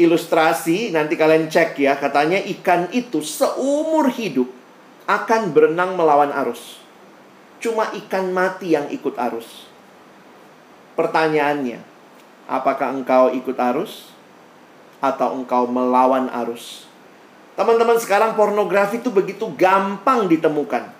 ilustrasi 0.00 0.96
nanti 0.96 1.12
kalian 1.12 1.52
cek 1.52 1.76
ya 1.76 1.92
katanya 2.00 2.40
ikan 2.56 2.88
itu 2.96 3.20
seumur 3.20 4.08
hidup 4.08 4.48
akan 5.04 5.52
berenang 5.52 5.92
melawan 5.92 6.32
arus 6.40 6.80
cuma 7.60 7.92
ikan 7.92 8.32
mati 8.32 8.72
yang 8.72 8.88
ikut 8.88 9.12
arus 9.20 9.68
pertanyaannya 10.96 11.84
apakah 12.50 12.90
engkau 12.90 13.30
ikut 13.30 13.54
arus 13.54 14.10
atau 14.98 15.38
engkau 15.38 15.70
melawan 15.70 16.26
arus 16.42 16.90
teman-teman 17.54 17.96
sekarang 18.02 18.34
pornografi 18.34 18.98
itu 18.98 19.14
begitu 19.14 19.46
gampang 19.54 20.26
ditemukan 20.26 20.98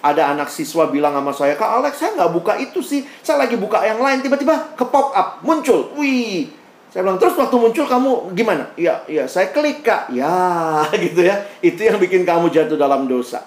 ada 0.00 0.32
anak 0.32 0.48
siswa 0.48 0.88
bilang 0.88 1.12
sama 1.12 1.32
saya, 1.36 1.54
Kak 1.60 1.70
Alex, 1.76 2.00
saya 2.00 2.16
nggak 2.16 2.32
buka 2.32 2.56
itu 2.56 2.80
sih. 2.80 3.04
Saya 3.20 3.44
lagi 3.44 3.60
buka 3.60 3.84
yang 3.84 4.00
lain. 4.00 4.24
Tiba-tiba 4.24 4.72
ke 4.72 4.84
pop 4.88 5.12
up, 5.12 5.44
muncul. 5.44 5.92
Wih, 5.92 6.48
saya 6.90 7.06
bilang, 7.06 7.22
terus 7.22 7.38
waktu 7.38 7.54
muncul 7.54 7.86
kamu 7.86 8.34
gimana? 8.34 8.74
Ya, 8.74 9.06
ya 9.06 9.30
saya 9.30 9.54
klik 9.54 9.86
kak. 9.86 10.10
Ya, 10.10 10.82
gitu 11.04 11.22
ya. 11.22 11.46
Itu 11.62 11.86
yang 11.86 12.02
bikin 12.02 12.26
kamu 12.26 12.50
jatuh 12.50 12.74
dalam 12.74 13.06
dosa. 13.06 13.46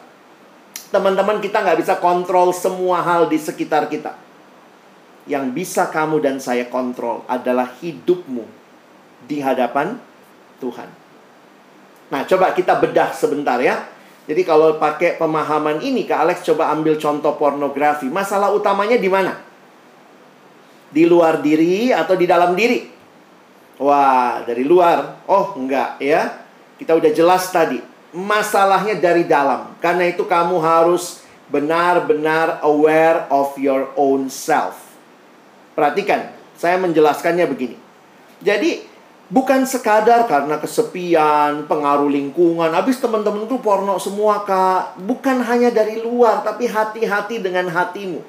Teman-teman 0.93 1.43
kita 1.43 1.59
nggak 1.59 1.83
bisa 1.83 1.97
kontrol 1.97 2.55
semua 2.55 3.03
hal 3.03 3.27
di 3.27 3.36
sekitar 3.36 3.91
kita. 3.91 4.15
Yang 5.23 5.45
bisa 5.55 5.88
kamu 5.88 6.19
dan 6.19 6.38
saya 6.43 6.67
kontrol 6.67 7.23
adalah 7.31 7.71
hidupmu 7.79 8.43
di 9.23 9.39
hadapan 9.39 9.95
Tuhan. 10.59 10.89
Nah, 12.12 12.21
coba 12.27 12.51
kita 12.51 12.77
bedah 12.77 13.15
sebentar 13.15 13.57
ya. 13.63 13.88
Jadi 14.23 14.43
kalau 14.47 14.79
pakai 14.79 15.19
pemahaman 15.19 15.83
ini, 15.83 16.07
Kak 16.07 16.19
Alex 16.27 16.38
coba 16.47 16.71
ambil 16.71 16.95
contoh 16.95 17.36
pornografi. 17.36 18.07
Masalah 18.07 18.55
utamanya 18.55 18.95
di 18.95 19.09
mana? 19.12 19.36
Di 20.93 21.03
luar 21.03 21.43
diri 21.43 21.91
atau 21.91 22.15
di 22.15 22.23
dalam 22.23 22.55
diri? 22.55 22.88
Wah, 23.81 24.45
dari 24.45 24.63
luar. 24.63 25.25
Oh, 25.27 25.57
enggak 25.59 25.99
ya. 25.99 26.45
Kita 26.79 26.95
udah 26.95 27.12
jelas 27.12 27.49
tadi. 27.51 27.81
Masalahnya 28.13 28.95
dari 29.01 29.25
dalam. 29.25 29.75
Karena 29.83 30.07
itu 30.07 30.23
kamu 30.23 30.62
harus 30.62 31.25
benar-benar 31.51 32.63
aware 32.63 33.27
of 33.27 33.57
your 33.59 33.91
own 33.99 34.31
self. 34.31 34.83
Perhatikan, 35.73 36.29
saya 36.53 36.77
menjelaskannya 36.77 37.49
begini. 37.49 37.77
Jadi, 38.45 38.86
bukan 39.33 39.65
sekadar 39.65 40.29
karena 40.29 40.62
kesepian, 40.62 41.65
pengaruh 41.65 42.09
lingkungan, 42.09 42.69
habis 42.69 43.01
teman-teman 43.01 43.49
tuh 43.49 43.57
porno 43.57 43.97
semua, 43.97 44.45
Kak. 44.45 45.01
Bukan 45.01 45.41
hanya 45.41 45.73
dari 45.73 45.97
luar, 45.97 46.45
tapi 46.45 46.69
hati-hati 46.69 47.41
dengan 47.41 47.69
hatimu. 47.73 48.21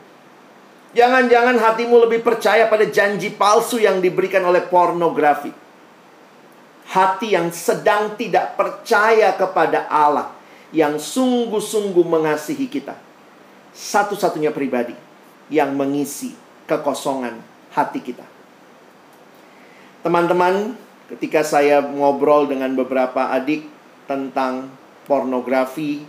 Jangan-jangan 0.94 1.58
hatimu 1.58 2.06
lebih 2.06 2.22
percaya 2.22 2.70
pada 2.70 2.86
janji 2.86 3.34
palsu 3.34 3.82
yang 3.82 3.98
diberikan 3.98 4.46
oleh 4.46 4.62
pornografi. 4.62 5.50
Hati 6.84 7.34
yang 7.34 7.50
sedang 7.50 8.14
tidak 8.14 8.54
percaya 8.54 9.34
kepada 9.34 9.90
Allah 9.90 10.30
yang 10.70 10.94
sungguh-sungguh 10.94 12.06
mengasihi 12.06 12.70
kita. 12.70 12.94
Satu-satunya 13.74 14.54
pribadi 14.54 14.94
yang 15.50 15.74
mengisi 15.74 16.43
kekosongan 16.64 17.40
hati 17.74 18.00
kita. 18.00 18.24
Teman-teman, 20.04 20.76
ketika 21.08 21.40
saya 21.40 21.80
ngobrol 21.80 22.44
dengan 22.48 22.76
beberapa 22.76 23.32
adik 23.32 23.64
tentang 24.04 24.68
pornografi, 25.08 26.04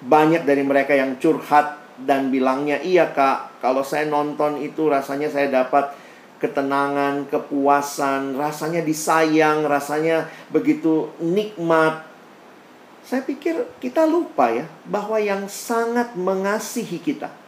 banyak 0.00 0.46
dari 0.46 0.62
mereka 0.62 0.94
yang 0.94 1.18
curhat 1.18 1.78
dan 2.00 2.30
bilangnya, 2.30 2.80
"Iya, 2.80 3.10
Kak, 3.10 3.60
kalau 3.60 3.82
saya 3.82 4.06
nonton 4.06 4.62
itu 4.62 4.86
rasanya 4.86 5.28
saya 5.28 5.50
dapat 5.50 5.92
ketenangan, 6.40 7.28
kepuasan, 7.28 8.38
rasanya 8.38 8.80
disayang, 8.80 9.66
rasanya 9.66 10.30
begitu 10.54 11.10
nikmat." 11.20 12.06
Saya 13.04 13.26
pikir 13.26 13.66
kita 13.82 14.06
lupa 14.06 14.54
ya 14.54 14.70
bahwa 14.86 15.18
yang 15.18 15.50
sangat 15.50 16.14
mengasihi 16.14 17.02
kita 17.02 17.39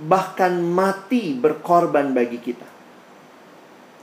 bahkan 0.00 0.56
mati 0.60 1.36
berkorban 1.36 2.16
bagi 2.16 2.40
kita. 2.40 2.68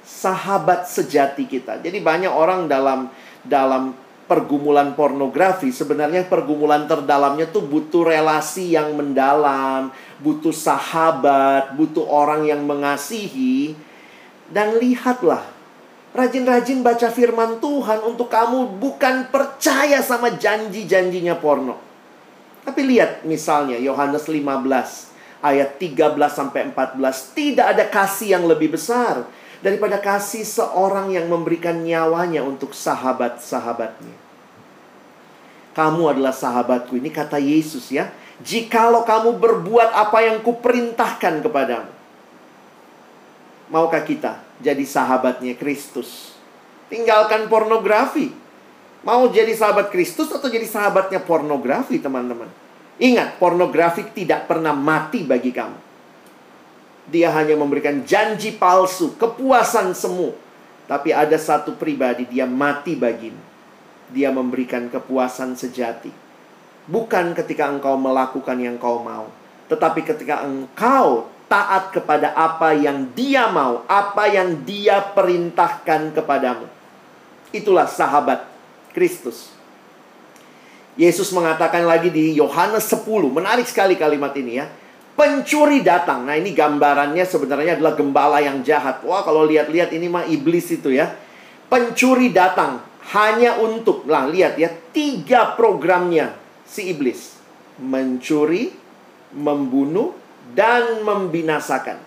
Sahabat 0.06 0.89
sejati 0.89 1.45
kita. 1.45 1.82
Jadi 1.82 2.02
banyak 2.02 2.34
orang 2.34 2.65
dalam 2.65 3.10
dalam 3.45 3.93
pergumulan 4.30 4.93
pornografi, 4.93 5.73
sebenarnya 5.73 6.30
pergumulan 6.30 6.86
terdalamnya 6.86 7.49
tuh 7.49 7.65
butuh 7.65 8.06
relasi 8.06 8.78
yang 8.78 8.93
mendalam, 8.93 9.89
butuh 10.21 10.54
sahabat, 10.54 11.73
butuh 11.73 12.06
orang 12.06 12.45
yang 12.45 12.62
mengasihi. 12.62 13.73
Dan 14.49 14.78
lihatlah, 14.78 15.45
rajin-rajin 16.13 16.86
baca 16.86 17.10
firman 17.10 17.58
Tuhan 17.58 18.06
untuk 18.06 18.30
kamu 18.30 18.78
bukan 18.78 19.30
percaya 19.34 20.02
sama 20.06 20.38
janji-janjinya 20.38 21.38
porno. 21.41 21.78
Tapi 22.65 22.86
lihat 22.86 23.25
misalnya 23.25 23.82
Yohanes 23.82 24.30
15 24.30 25.09
ayat 25.39 25.80
13 25.80 26.15
sampai 26.28 26.71
14, 26.71 27.36
tidak 27.36 27.65
ada 27.75 27.86
kasih 27.88 28.39
yang 28.39 28.43
lebih 28.47 28.75
besar 28.75 29.23
daripada 29.60 29.99
kasih 29.99 30.43
seorang 30.43 31.12
yang 31.12 31.28
memberikan 31.28 31.80
nyawanya 31.84 32.43
untuk 32.43 32.71
sahabat-sahabatnya. 32.75 34.15
Kamu 35.75 36.12
adalah 36.12 36.36
sahabatku. 36.36 36.99
Ini 36.99 37.08
kata 37.08 37.39
Yesus 37.39 37.88
ya. 37.93 38.12
Jikalau 38.39 39.04
kamu 39.04 39.36
berbuat 39.36 39.95
apa 39.95 40.23
yang 40.23 40.39
kuperintahkan 40.43 41.43
kepadamu. 41.43 41.91
Maukah 43.69 44.02
kita 44.02 44.41
jadi 44.60 44.82
sahabatnya 44.82 45.54
Kristus? 45.56 46.36
Tinggalkan 46.89 47.45
pornografi. 47.52 48.34
Mau 49.06 49.32
jadi 49.32 49.56
sahabat 49.56 49.93
Kristus 49.93 50.28
atau 50.34 50.52
jadi 50.52 50.67
sahabatnya 50.67 51.23
pornografi, 51.23 52.02
teman-teman? 52.02 52.49
Ingat, 52.99 53.39
pornografi 53.39 54.12
tidak 54.12 54.51
pernah 54.51 54.75
mati 54.75 55.23
bagi 55.23 55.55
kamu. 55.55 55.79
Dia 57.09 57.31
hanya 57.33 57.55
memberikan 57.55 58.03
janji 58.03 58.53
palsu, 58.53 59.15
kepuasan 59.15 59.95
semu. 59.95 60.35
Tapi 60.85 61.15
ada 61.15 61.39
satu 61.39 61.79
pribadi, 61.79 62.27
dia 62.27 62.43
mati 62.43 62.99
bagimu. 62.99 63.39
Dia 64.12 64.33
memberikan 64.35 64.91
kepuasan 64.91 65.55
sejati. 65.55 66.12
Bukan 66.89 67.38
ketika 67.38 67.69
engkau 67.69 67.93
melakukan 67.95 68.57
yang 68.57 68.81
kau 68.81 69.05
mau. 69.05 69.29
Tetapi 69.69 70.01
ketika 70.01 70.41
engkau 70.41 71.29
taat 71.45 71.93
kepada 71.93 72.33
apa 72.33 72.73
yang 72.73 73.13
dia 73.13 73.49
mau. 73.53 73.85
Apa 73.85 74.29
yang 74.29 74.65
dia 74.65 75.01
perintahkan 75.13 76.13
kepadamu. 76.13 76.65
Itulah 77.53 77.85
sahabat 77.85 78.49
Kristus. 78.93 79.59
Yesus 80.99 81.31
mengatakan 81.31 81.88
lagi 81.88 82.12
di 82.12 82.35
Yohanes 82.35 82.91
10. 82.91 83.07
Menarik 83.31 83.63
sekali 83.63 83.95
kalimat 83.95 84.35
ini 84.35 84.59
ya 84.59 84.67
pencuri 85.19 85.83
datang. 85.83 86.23
Nah, 86.23 86.39
ini 86.39 86.55
gambarannya 86.55 87.27
sebenarnya 87.27 87.75
adalah 87.75 87.99
gembala 87.99 88.39
yang 88.39 88.63
jahat. 88.63 89.03
Wah, 89.03 89.19
kalau 89.27 89.43
lihat-lihat 89.43 89.91
ini 89.91 90.07
mah 90.07 90.23
iblis 90.23 90.71
itu 90.71 90.95
ya. 90.95 91.12
Pencuri 91.67 92.31
datang 92.31 92.79
hanya 93.12 93.59
untuk, 93.59 94.07
lah 94.07 94.31
lihat 94.31 94.55
ya, 94.55 94.71
tiga 94.95 95.59
programnya 95.59 96.39
si 96.63 96.95
iblis. 96.95 97.35
Mencuri, 97.83 98.71
membunuh, 99.35 100.15
dan 100.55 101.03
membinasakan. 101.03 101.99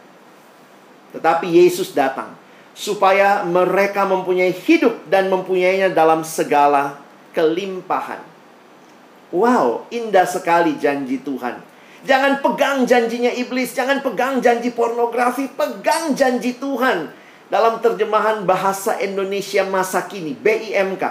Tetapi 1.12 1.46
Yesus 1.52 1.92
datang 1.92 2.33
supaya 2.72 3.44
mereka 3.44 4.09
mempunyai 4.09 4.57
hidup 4.57 5.05
dan 5.12 5.28
mempunyainya 5.28 5.92
dalam 5.92 6.24
segala 6.24 6.96
kelimpahan. 7.37 8.32
Wow, 9.33 9.88
indah 9.88 10.29
sekali 10.29 10.77
janji 10.77 11.25
Tuhan. 11.25 11.57
Jangan 12.05 12.45
pegang 12.45 12.85
janjinya 12.85 13.33
iblis, 13.33 13.73
jangan 13.73 14.05
pegang 14.05 14.45
janji 14.45 14.68
pornografi, 14.75 15.49
pegang 15.49 16.12
janji 16.12 16.61
Tuhan. 16.61 17.09
Dalam 17.49 17.81
terjemahan 17.81 18.45
bahasa 18.45 19.01
Indonesia 19.01 19.64
masa 19.68 20.05
kini, 20.05 20.37
BIMK. 20.37 21.05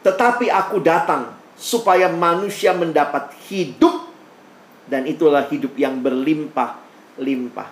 Tetapi 0.00 0.48
aku 0.48 0.80
datang 0.80 1.32
supaya 1.60 2.08
manusia 2.08 2.72
mendapat 2.72 3.36
hidup 3.48 4.08
dan 4.88 5.04
itulah 5.04 5.44
hidup 5.44 5.76
yang 5.76 6.00
berlimpah-limpah. 6.00 7.68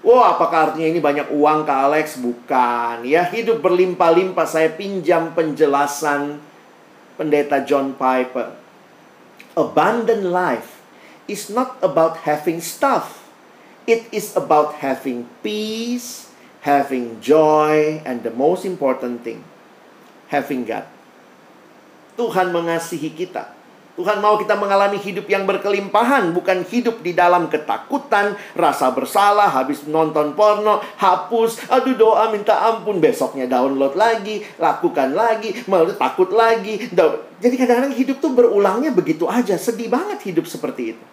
Wah, 0.00 0.34
apakah 0.34 0.72
artinya 0.72 0.88
ini 0.88 1.00
banyak 1.02 1.28
uang 1.28 1.68
ke 1.68 1.74
Alex? 1.74 2.18
Bukan. 2.18 3.04
Ya, 3.04 3.26
hidup 3.28 3.60
berlimpah-limpah. 3.60 4.46
Saya 4.48 4.72
pinjam 4.72 5.36
penjelasan 5.36 6.40
pendeta 7.18 7.66
John 7.66 7.98
Piper. 7.98 8.54
Abundant 9.58 10.30
life 10.30 10.78
is 11.26 11.50
not 11.50 11.76
about 11.82 12.22
having 12.22 12.62
stuff. 12.62 13.26
It 13.90 14.06
is 14.14 14.38
about 14.38 14.78
having 14.78 15.26
peace, 15.42 16.30
having 16.62 17.18
joy, 17.18 17.98
and 18.06 18.22
the 18.22 18.30
most 18.30 18.62
important 18.62 19.26
thing, 19.26 19.42
having 20.30 20.62
God. 20.62 20.86
Tuhan 22.14 22.54
mengasihi 22.54 23.10
kita. 23.10 23.57
Tuhan 23.98 24.22
mau 24.22 24.38
kita 24.38 24.54
mengalami 24.54 24.94
hidup 25.02 25.26
yang 25.26 25.42
berkelimpahan, 25.42 26.30
bukan 26.30 26.62
hidup 26.62 27.02
di 27.02 27.18
dalam 27.18 27.50
ketakutan, 27.50 28.38
rasa 28.54 28.94
bersalah, 28.94 29.50
habis 29.50 29.90
nonton 29.90 30.38
porno, 30.38 30.78
hapus, 31.02 31.66
aduh 31.66 31.98
doa 31.98 32.30
minta 32.30 32.54
ampun, 32.62 33.02
besoknya 33.02 33.50
download 33.50 33.98
lagi, 33.98 34.46
lakukan 34.54 35.18
lagi, 35.18 35.66
malu 35.66 35.98
takut 35.98 36.30
lagi. 36.30 36.86
Jadi 37.42 37.54
kadang-kadang 37.58 37.98
hidup 37.98 38.22
tuh 38.22 38.30
berulangnya 38.30 38.94
begitu 38.94 39.26
aja, 39.26 39.58
sedih 39.58 39.90
banget 39.90 40.22
hidup 40.30 40.46
seperti 40.46 40.94
itu. 40.94 41.04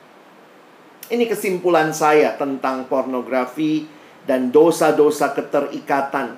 Ini 1.09 1.25
kesimpulan 1.25 1.89
saya 1.89 2.37
tentang 2.37 2.85
pornografi 2.85 3.89
dan 4.29 4.53
dosa-dosa 4.53 5.33
keterikatan. 5.33 6.37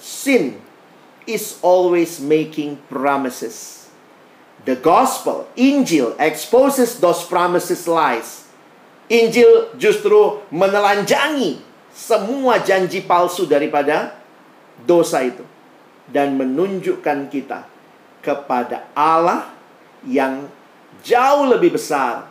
Sin 0.00 0.56
is 1.28 1.60
always 1.60 2.16
making 2.16 2.80
promises. 2.88 3.81
The 4.62 4.78
gospel, 4.78 5.50
Injil, 5.58 6.14
exposes 6.22 7.02
those 7.02 7.26
promises 7.26 7.90
lies. 7.90 8.46
Injil 9.10 9.74
justru 9.74 10.38
menelanjangi 10.54 11.58
semua 11.90 12.62
janji 12.62 13.02
palsu 13.04 13.44
daripada 13.44 14.16
dosa 14.86 15.20
itu 15.26 15.42
dan 16.08 16.38
menunjukkan 16.38 17.28
kita 17.28 17.68
kepada 18.22 18.88
Allah 18.94 19.50
yang 20.06 20.46
jauh 21.02 21.44
lebih 21.50 21.74
besar 21.74 22.30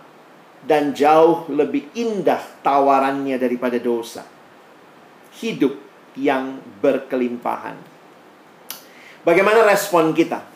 dan 0.64 0.96
jauh 0.96 1.46
lebih 1.52 1.92
indah 1.94 2.42
tawarannya 2.64 3.36
daripada 3.36 3.76
dosa. 3.76 4.24
Hidup 5.38 5.76
yang 6.16 6.60
berkelimpahan. 6.80 7.76
Bagaimana 9.22 9.68
respon 9.68 10.12
kita? 10.16 10.51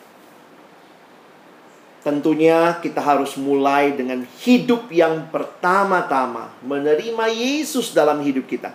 Tentunya 2.06 2.78
kita 2.78 3.02
harus 3.02 3.34
mulai 3.34 3.90
dengan 3.90 4.22
hidup 4.46 4.94
yang 4.94 5.26
pertama-tama 5.26 6.54
menerima 6.62 7.26
Yesus 7.34 7.90
dalam 7.90 8.22
hidup 8.22 8.46
kita. 8.46 8.70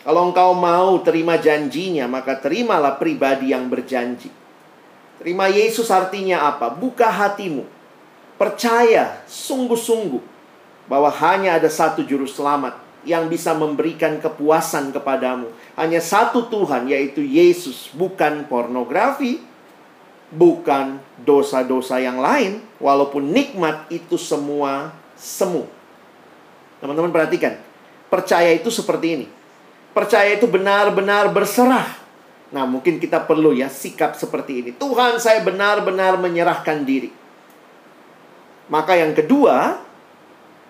Kalau 0.00 0.32
engkau 0.32 0.56
mau 0.56 0.96
terima 1.04 1.36
janjinya, 1.36 2.08
maka 2.08 2.40
terimalah 2.40 2.96
pribadi 2.96 3.52
yang 3.52 3.68
berjanji. 3.68 4.32
Terima 5.20 5.52
Yesus 5.52 5.92
artinya 5.92 6.48
apa? 6.48 6.72
Buka 6.72 7.12
hatimu. 7.12 7.68
Percaya 8.40 9.20
sungguh-sungguh 9.28 10.24
bahwa 10.88 11.12
hanya 11.12 11.60
ada 11.60 11.68
satu 11.68 12.08
juru 12.08 12.24
selamat 12.24 12.80
yang 13.04 13.28
bisa 13.28 13.52
memberikan 13.52 14.16
kepuasan 14.16 14.96
kepadamu. 14.96 15.52
Hanya 15.76 16.00
satu 16.00 16.48
Tuhan 16.48 16.88
yaitu 16.88 17.20
Yesus, 17.20 17.92
bukan 17.92 18.48
pornografi, 18.48 19.44
bukan 20.32 21.02
dosa-dosa 21.20 22.00
yang 22.00 22.20
lain, 22.20 22.62
walaupun 22.80 23.32
nikmat 23.32 23.88
itu 23.92 24.16
semua 24.16 24.94
semu. 25.18 25.68
Teman-teman 26.80 27.12
perhatikan, 27.12 27.60
percaya 28.08 28.52
itu 28.52 28.68
seperti 28.68 29.06
ini. 29.20 29.26
Percaya 29.94 30.34
itu 30.34 30.44
benar-benar 30.44 31.30
berserah. 31.30 31.86
Nah, 32.54 32.66
mungkin 32.66 33.02
kita 33.02 33.22
perlu 33.24 33.54
ya 33.54 33.66
sikap 33.66 34.14
seperti 34.14 34.62
ini. 34.62 34.70
Tuhan, 34.74 35.18
saya 35.18 35.42
benar-benar 35.42 36.18
menyerahkan 36.18 36.86
diri. 36.86 37.10
Maka 38.70 38.96
yang 38.96 39.12
kedua, 39.14 39.82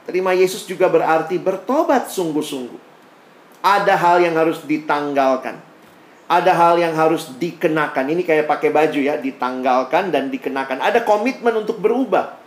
terima 0.08 0.32
Yesus 0.32 0.64
juga 0.66 0.88
berarti 0.88 1.36
bertobat 1.36 2.10
sungguh-sungguh. 2.10 2.80
Ada 3.64 3.96
hal 3.96 4.16
yang 4.28 4.36
harus 4.36 4.60
ditanggalkan 4.64 5.73
ada 6.24 6.52
hal 6.56 6.80
yang 6.80 6.96
harus 6.96 7.32
dikenakan. 7.36 8.04
Ini 8.08 8.22
kayak 8.24 8.48
pakai 8.48 8.72
baju 8.72 9.00
ya, 9.00 9.20
ditanggalkan 9.20 10.08
dan 10.08 10.32
dikenakan. 10.32 10.80
Ada 10.80 11.04
komitmen 11.04 11.52
untuk 11.52 11.80
berubah. 11.80 12.40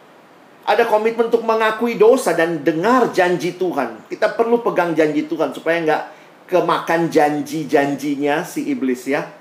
Ada 0.67 0.83
komitmen 0.89 1.31
untuk 1.31 1.47
mengakui 1.47 1.95
dosa 1.95 2.35
dan 2.35 2.59
dengar 2.65 3.13
janji 3.15 3.55
Tuhan. 3.55 4.03
Kita 4.11 4.35
perlu 4.35 4.59
pegang 4.59 4.91
janji 4.91 5.23
Tuhan 5.29 5.55
supaya 5.55 5.79
nggak 5.79 6.03
kemakan 6.51 7.07
janji-janjinya 7.07 8.43
si 8.43 8.67
iblis 8.67 9.07
ya. 9.07 9.31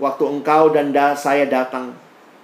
Waktu 0.00 0.24
engkau 0.24 0.72
dan 0.72 0.96
da 0.96 1.12
saya 1.12 1.44
datang, 1.44 1.92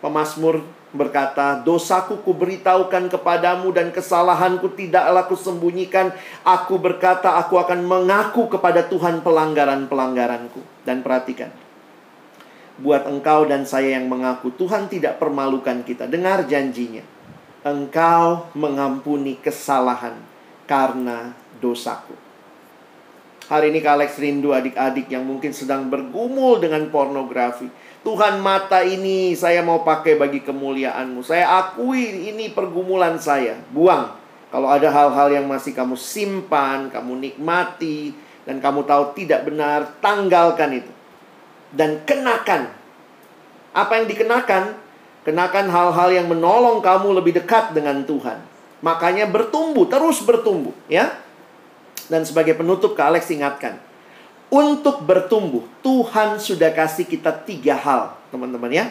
pemazmur 0.04 0.60
berkata, 0.96 1.60
Dosaku 1.62 2.24
kuberitahukan 2.24 3.12
kepadamu 3.12 3.70
dan 3.70 3.94
kesalahanku 3.94 4.74
tidaklah 4.74 5.28
kusembunyikan. 5.28 6.10
Aku 6.42 6.80
berkata, 6.80 7.36
aku 7.38 7.60
akan 7.60 7.84
mengaku 7.84 8.48
kepada 8.48 8.88
Tuhan 8.88 9.20
pelanggaran-pelanggaranku. 9.20 10.58
Dan 10.82 11.04
perhatikan, 11.04 11.52
buat 12.80 13.04
engkau 13.06 13.44
dan 13.46 13.68
saya 13.68 13.94
yang 14.00 14.08
mengaku, 14.08 14.50
Tuhan 14.56 14.88
tidak 14.90 15.20
permalukan 15.22 15.84
kita. 15.84 16.08
Dengar 16.08 16.48
janjinya. 16.48 17.04
Engkau 17.66 18.50
mengampuni 18.54 19.38
kesalahan 19.38 20.16
karena 20.66 21.34
dosaku. 21.60 22.26
Hari 23.46 23.70
ini 23.70 23.78
Kak 23.78 23.94
Alex 23.94 24.18
rindu 24.18 24.50
adik-adik 24.50 25.06
yang 25.06 25.22
mungkin 25.22 25.54
sedang 25.54 25.86
bergumul 25.86 26.58
dengan 26.58 26.90
pornografi 26.90 27.70
Tuhan 28.06 28.38
mata 28.38 28.86
ini 28.86 29.34
saya 29.34 29.66
mau 29.66 29.82
pakai 29.82 30.14
bagi 30.14 30.38
kemuliaanmu. 30.38 31.26
Saya 31.26 31.58
akui 31.58 32.30
ini 32.30 32.54
pergumulan 32.54 33.18
saya. 33.18 33.58
Buang. 33.74 34.14
Kalau 34.54 34.70
ada 34.70 34.86
hal-hal 34.94 35.34
yang 35.34 35.50
masih 35.50 35.74
kamu 35.74 35.98
simpan, 35.98 36.86
kamu 36.86 37.18
nikmati, 37.18 38.14
dan 38.46 38.62
kamu 38.62 38.86
tahu 38.86 39.10
tidak 39.18 39.50
benar, 39.50 39.98
tanggalkan 39.98 40.86
itu. 40.86 40.92
Dan 41.74 42.06
kenakan. 42.06 42.70
Apa 43.74 43.98
yang 43.98 44.06
dikenakan? 44.06 44.78
Kenakan 45.26 45.66
hal-hal 45.66 46.08
yang 46.14 46.30
menolong 46.30 46.78
kamu 46.78 47.10
lebih 47.10 47.42
dekat 47.42 47.74
dengan 47.74 48.06
Tuhan. 48.06 48.38
Makanya 48.86 49.26
bertumbuh, 49.26 49.90
terus 49.90 50.22
bertumbuh. 50.22 50.78
ya. 50.86 51.10
Dan 52.06 52.22
sebagai 52.22 52.54
penutup, 52.54 52.94
Kak 52.94 53.18
Alex 53.18 53.34
ingatkan 53.34 53.82
untuk 54.46 55.02
bertumbuh, 55.02 55.66
Tuhan 55.82 56.38
sudah 56.38 56.70
kasih 56.70 57.06
kita 57.06 57.34
tiga 57.42 57.74
hal, 57.74 58.14
teman-teman 58.30 58.70
ya. 58.70 58.86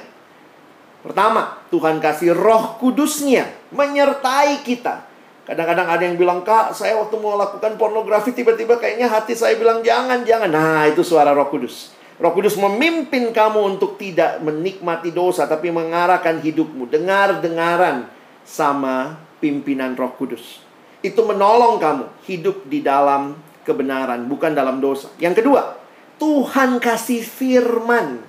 Pertama, 1.06 1.62
Tuhan 1.70 2.02
kasih 2.02 2.34
roh 2.34 2.82
kudusnya 2.82 3.54
menyertai 3.70 4.66
kita. 4.66 5.06
Kadang-kadang 5.46 5.86
ada 5.86 6.02
yang 6.02 6.18
bilang, 6.18 6.42
Kak, 6.42 6.74
saya 6.74 6.98
waktu 6.98 7.22
mau 7.22 7.38
lakukan 7.38 7.78
pornografi, 7.78 8.34
tiba-tiba 8.34 8.82
kayaknya 8.82 9.06
hati 9.06 9.38
saya 9.38 9.54
bilang, 9.62 9.86
jangan, 9.86 10.26
jangan. 10.26 10.50
Nah, 10.50 10.90
itu 10.90 11.06
suara 11.06 11.38
roh 11.38 11.46
kudus. 11.54 11.94
Roh 12.18 12.34
kudus 12.34 12.58
memimpin 12.58 13.30
kamu 13.30 13.78
untuk 13.78 14.02
tidak 14.02 14.42
menikmati 14.42 15.14
dosa, 15.14 15.46
tapi 15.46 15.70
mengarahkan 15.70 16.42
hidupmu. 16.42 16.90
Dengar-dengaran 16.90 18.10
sama 18.42 19.22
pimpinan 19.38 19.94
roh 19.94 20.10
kudus. 20.18 20.66
Itu 21.06 21.22
menolong 21.22 21.78
kamu 21.78 22.06
hidup 22.26 22.66
di 22.66 22.82
dalam 22.82 23.38
kebenaran, 23.66 24.30
bukan 24.30 24.54
dalam 24.54 24.78
dosa. 24.78 25.10
Yang 25.18 25.42
kedua, 25.42 25.76
Tuhan 26.22 26.78
kasih 26.78 27.26
firman. 27.26 28.22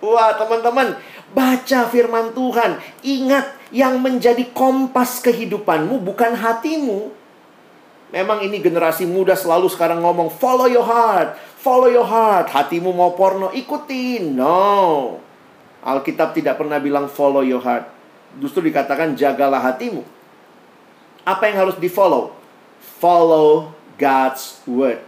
Wah, 0.00 0.34
teman-teman, 0.40 0.96
baca 1.36 1.80
firman 1.88 2.32
Tuhan. 2.32 2.80
Ingat, 3.04 3.56
yang 3.74 3.98
menjadi 3.98 4.46
kompas 4.54 5.18
kehidupanmu 5.22 5.98
bukan 6.02 6.38
hatimu. 6.38 7.10
Memang 8.14 8.38
ini 8.46 8.62
generasi 8.62 9.02
muda 9.02 9.34
selalu 9.34 9.66
sekarang 9.66 9.98
ngomong, 9.98 10.30
follow 10.30 10.70
your 10.70 10.86
heart, 10.86 11.34
follow 11.58 11.90
your 11.90 12.06
heart. 12.06 12.46
Hatimu 12.48 12.94
mau 12.94 13.18
porno, 13.18 13.50
ikutin. 13.50 14.38
No. 14.38 15.18
Alkitab 15.82 16.32
tidak 16.34 16.58
pernah 16.58 16.78
bilang 16.78 17.10
follow 17.10 17.42
your 17.42 17.62
heart. 17.62 17.90
Justru 18.38 18.62
dikatakan 18.70 19.18
jagalah 19.18 19.58
hatimu. 19.58 20.06
Apa 21.26 21.50
yang 21.50 21.66
harus 21.66 21.76
di 21.82 21.90
follow? 21.90 22.30
Follow 23.02 23.75
God's 23.96 24.60
word. 24.68 25.00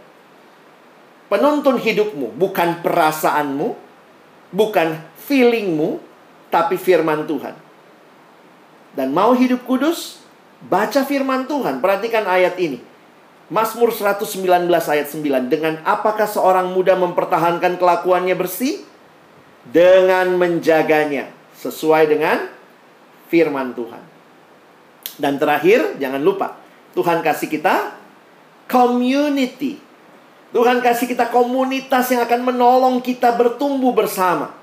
Penuntun 1.29 1.77
hidupmu 1.77 2.33
bukan 2.33 2.81
perasaanmu, 2.81 3.77
bukan 4.49 4.97
feelingmu, 5.29 6.01
tapi 6.49 6.75
firman 6.75 7.29
Tuhan. 7.29 7.53
Dan 8.97 9.13
mau 9.13 9.37
hidup 9.37 9.61
kudus, 9.69 10.25
baca 10.65 11.05
firman 11.05 11.45
Tuhan. 11.45 11.77
Perhatikan 11.79 12.25
ayat 12.25 12.57
ini. 12.57 12.81
Mazmur 13.49 13.93
119 13.93 14.45
ayat 14.69 15.07
9. 15.09 15.49
Dengan 15.49 15.81
apakah 15.85 16.25
seorang 16.25 16.73
muda 16.73 16.97
mempertahankan 16.97 17.77
kelakuannya 17.77 18.33
bersih? 18.33 18.81
Dengan 19.69 20.33
menjaganya. 20.33 21.29
Sesuai 21.53 22.09
dengan 22.09 22.49
firman 23.29 23.77
Tuhan. 23.77 24.01
Dan 25.21 25.37
terakhir, 25.37 26.01
jangan 26.01 26.21
lupa. 26.25 26.57
Tuhan 26.97 27.21
kasih 27.21 27.53
kita 27.53 27.98
community. 28.69 29.81
Tuhan 30.53 30.85
kasih 30.85 31.09
kita 31.09 31.33
komunitas 31.33 32.13
yang 32.13 32.21
akan 32.25 32.53
menolong 32.53 33.01
kita 33.01 33.33
bertumbuh 33.33 33.93
bersama. 33.93 34.53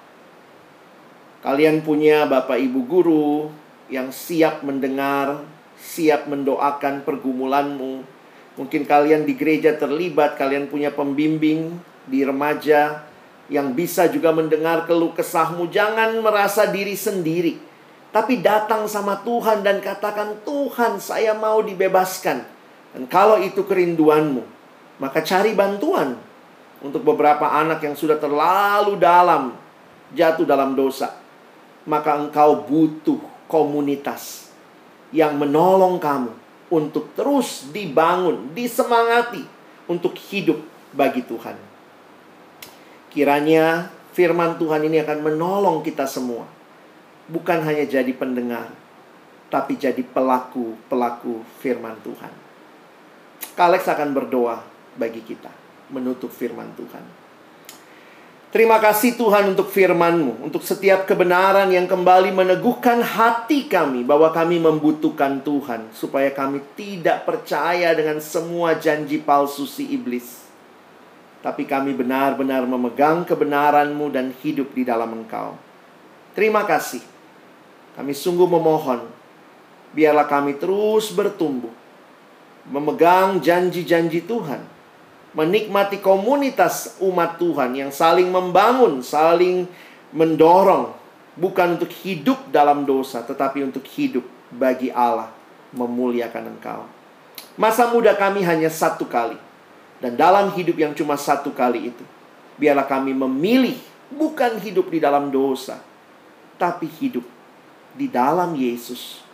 Kalian 1.42 1.82
punya 1.82 2.26
Bapak 2.26 2.58
Ibu 2.58 2.80
guru 2.86 3.50
yang 3.86 4.10
siap 4.10 4.66
mendengar, 4.66 5.42
siap 5.78 6.26
mendoakan 6.26 7.06
pergumulanmu. 7.06 8.02
Mungkin 8.56 8.82
kalian 8.82 9.28
di 9.28 9.38
gereja 9.38 9.78
terlibat, 9.78 10.34
kalian 10.34 10.66
punya 10.66 10.90
pembimbing 10.90 11.78
di 12.06 12.26
remaja 12.26 13.06
yang 13.46 13.78
bisa 13.78 14.10
juga 14.10 14.34
mendengar 14.34 14.90
keluh 14.90 15.14
kesahmu. 15.14 15.70
Jangan 15.70 16.18
merasa 16.18 16.66
diri 16.66 16.98
sendiri, 16.98 17.62
tapi 18.10 18.42
datang 18.42 18.90
sama 18.90 19.22
Tuhan 19.22 19.62
dan 19.62 19.78
katakan, 19.78 20.42
"Tuhan, 20.42 20.98
saya 20.98 21.30
mau 21.36 21.62
dibebaskan." 21.62 22.55
Dan 22.96 23.04
kalau 23.12 23.36
itu 23.44 23.60
kerinduanmu, 23.60 24.40
maka 25.04 25.20
cari 25.20 25.52
bantuan 25.52 26.16
untuk 26.80 27.04
beberapa 27.04 27.44
anak 27.44 27.84
yang 27.84 27.92
sudah 27.92 28.16
terlalu 28.16 28.96
dalam 28.96 29.52
jatuh 30.16 30.48
dalam 30.48 30.72
dosa. 30.72 31.12
Maka 31.84 32.16
engkau 32.16 32.64
butuh 32.64 33.20
komunitas 33.52 34.48
yang 35.12 35.36
menolong 35.36 36.00
kamu 36.00 36.32
untuk 36.72 37.12
terus 37.12 37.68
dibangun, 37.68 38.56
disemangati 38.56 39.44
untuk 39.92 40.16
hidup 40.32 40.56
bagi 40.96 41.20
Tuhan. 41.20 41.60
Kiranya 43.12 43.92
firman 44.16 44.56
Tuhan 44.56 44.88
ini 44.88 45.04
akan 45.04 45.20
menolong 45.20 45.84
kita 45.84 46.08
semua. 46.08 46.48
Bukan 47.28 47.60
hanya 47.60 47.84
jadi 47.84 48.16
pendengar, 48.16 48.72
tapi 49.52 49.76
jadi 49.76 50.00
pelaku-pelaku 50.00 51.44
firman 51.60 52.00
Tuhan. 52.00 52.45
Kalex 53.56 53.88
akan 53.88 54.12
berdoa 54.12 54.60
bagi 54.96 55.24
kita 55.24 55.52
menutup 55.92 56.28
firman 56.28 56.72
Tuhan. 56.76 57.04
Terima 58.46 58.80
kasih 58.80 59.20
Tuhan 59.20 59.52
untuk 59.52 59.68
firman-Mu, 59.68 60.48
untuk 60.48 60.64
setiap 60.64 61.04
kebenaran 61.04 61.68
yang 61.68 61.84
kembali 61.84 62.32
meneguhkan 62.32 63.04
hati 63.04 63.68
kami 63.68 64.00
bahwa 64.00 64.32
kami 64.32 64.56
membutuhkan 64.56 65.44
Tuhan, 65.44 65.92
supaya 65.92 66.32
kami 66.32 66.64
tidak 66.72 67.28
percaya 67.28 67.92
dengan 67.92 68.16
semua 68.16 68.72
janji 68.80 69.20
palsu 69.20 69.68
si 69.68 69.84
iblis. 69.92 70.46
tapi 71.46 71.62
kami 71.62 71.94
benar-benar 71.94 72.66
memegang 72.66 73.22
kebenaran-Mu 73.22 74.10
dan 74.10 74.34
hidup 74.42 74.74
di 74.74 74.82
dalam 74.82 75.14
Engkau. 75.14 75.54
Terima 76.34 76.66
kasih. 76.66 76.98
Kami 77.94 78.10
sungguh 78.10 78.50
memohon, 78.50 79.06
biarlah 79.94 80.26
kami 80.26 80.58
terus 80.58 81.14
bertumbuh, 81.14 81.70
memegang 82.70 83.38
janji-janji 83.38 84.26
Tuhan, 84.26 84.62
menikmati 85.36 86.02
komunitas 86.02 86.98
umat 86.98 87.38
Tuhan 87.38 87.76
yang 87.76 87.90
saling 87.92 88.32
membangun, 88.32 89.04
saling 89.04 89.68
mendorong, 90.10 90.94
bukan 91.36 91.76
untuk 91.76 91.92
hidup 92.02 92.40
dalam 92.48 92.88
dosa, 92.88 93.22
tetapi 93.22 93.62
untuk 93.62 93.84
hidup 93.94 94.24
bagi 94.50 94.88
Allah, 94.90 95.30
memuliakan 95.76 96.56
Engkau. 96.56 96.88
Masa 97.56 97.88
muda 97.88 98.12
kami 98.16 98.44
hanya 98.44 98.68
satu 98.68 99.08
kali 99.08 99.36
dan 100.00 100.12
dalam 100.16 100.52
hidup 100.52 100.76
yang 100.76 100.92
cuma 100.92 101.16
satu 101.16 101.52
kali 101.52 101.92
itu, 101.92 102.04
biarlah 102.60 102.84
kami 102.84 103.16
memilih 103.16 103.76
bukan 104.12 104.60
hidup 104.60 104.92
di 104.92 105.00
dalam 105.00 105.32
dosa, 105.32 105.80
tapi 106.60 106.88
hidup 106.88 107.24
di 107.96 108.08
dalam 108.08 108.52
Yesus. 108.56 109.25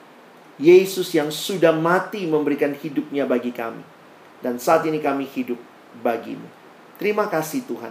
Yesus 0.62 1.11
yang 1.11 1.35
sudah 1.35 1.75
mati 1.75 2.22
memberikan 2.22 2.70
hidupnya 2.70 3.27
bagi 3.27 3.51
kami. 3.51 3.83
Dan 4.38 4.62
saat 4.62 4.87
ini 4.87 5.03
kami 5.03 5.27
hidup 5.27 5.59
bagimu. 6.07 6.46
Terima 7.03 7.27
kasih 7.27 7.66
Tuhan. 7.66 7.90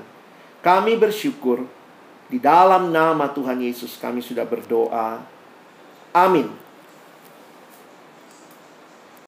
Kami 0.63 0.95
bersyukur 0.95 1.67
di 2.31 2.39
dalam 2.39 2.95
nama 2.95 3.27
Tuhan 3.27 3.59
Yesus 3.59 3.99
kami 3.99 4.23
sudah 4.23 4.47
berdoa. 4.47 5.19
Amin. 6.15 6.60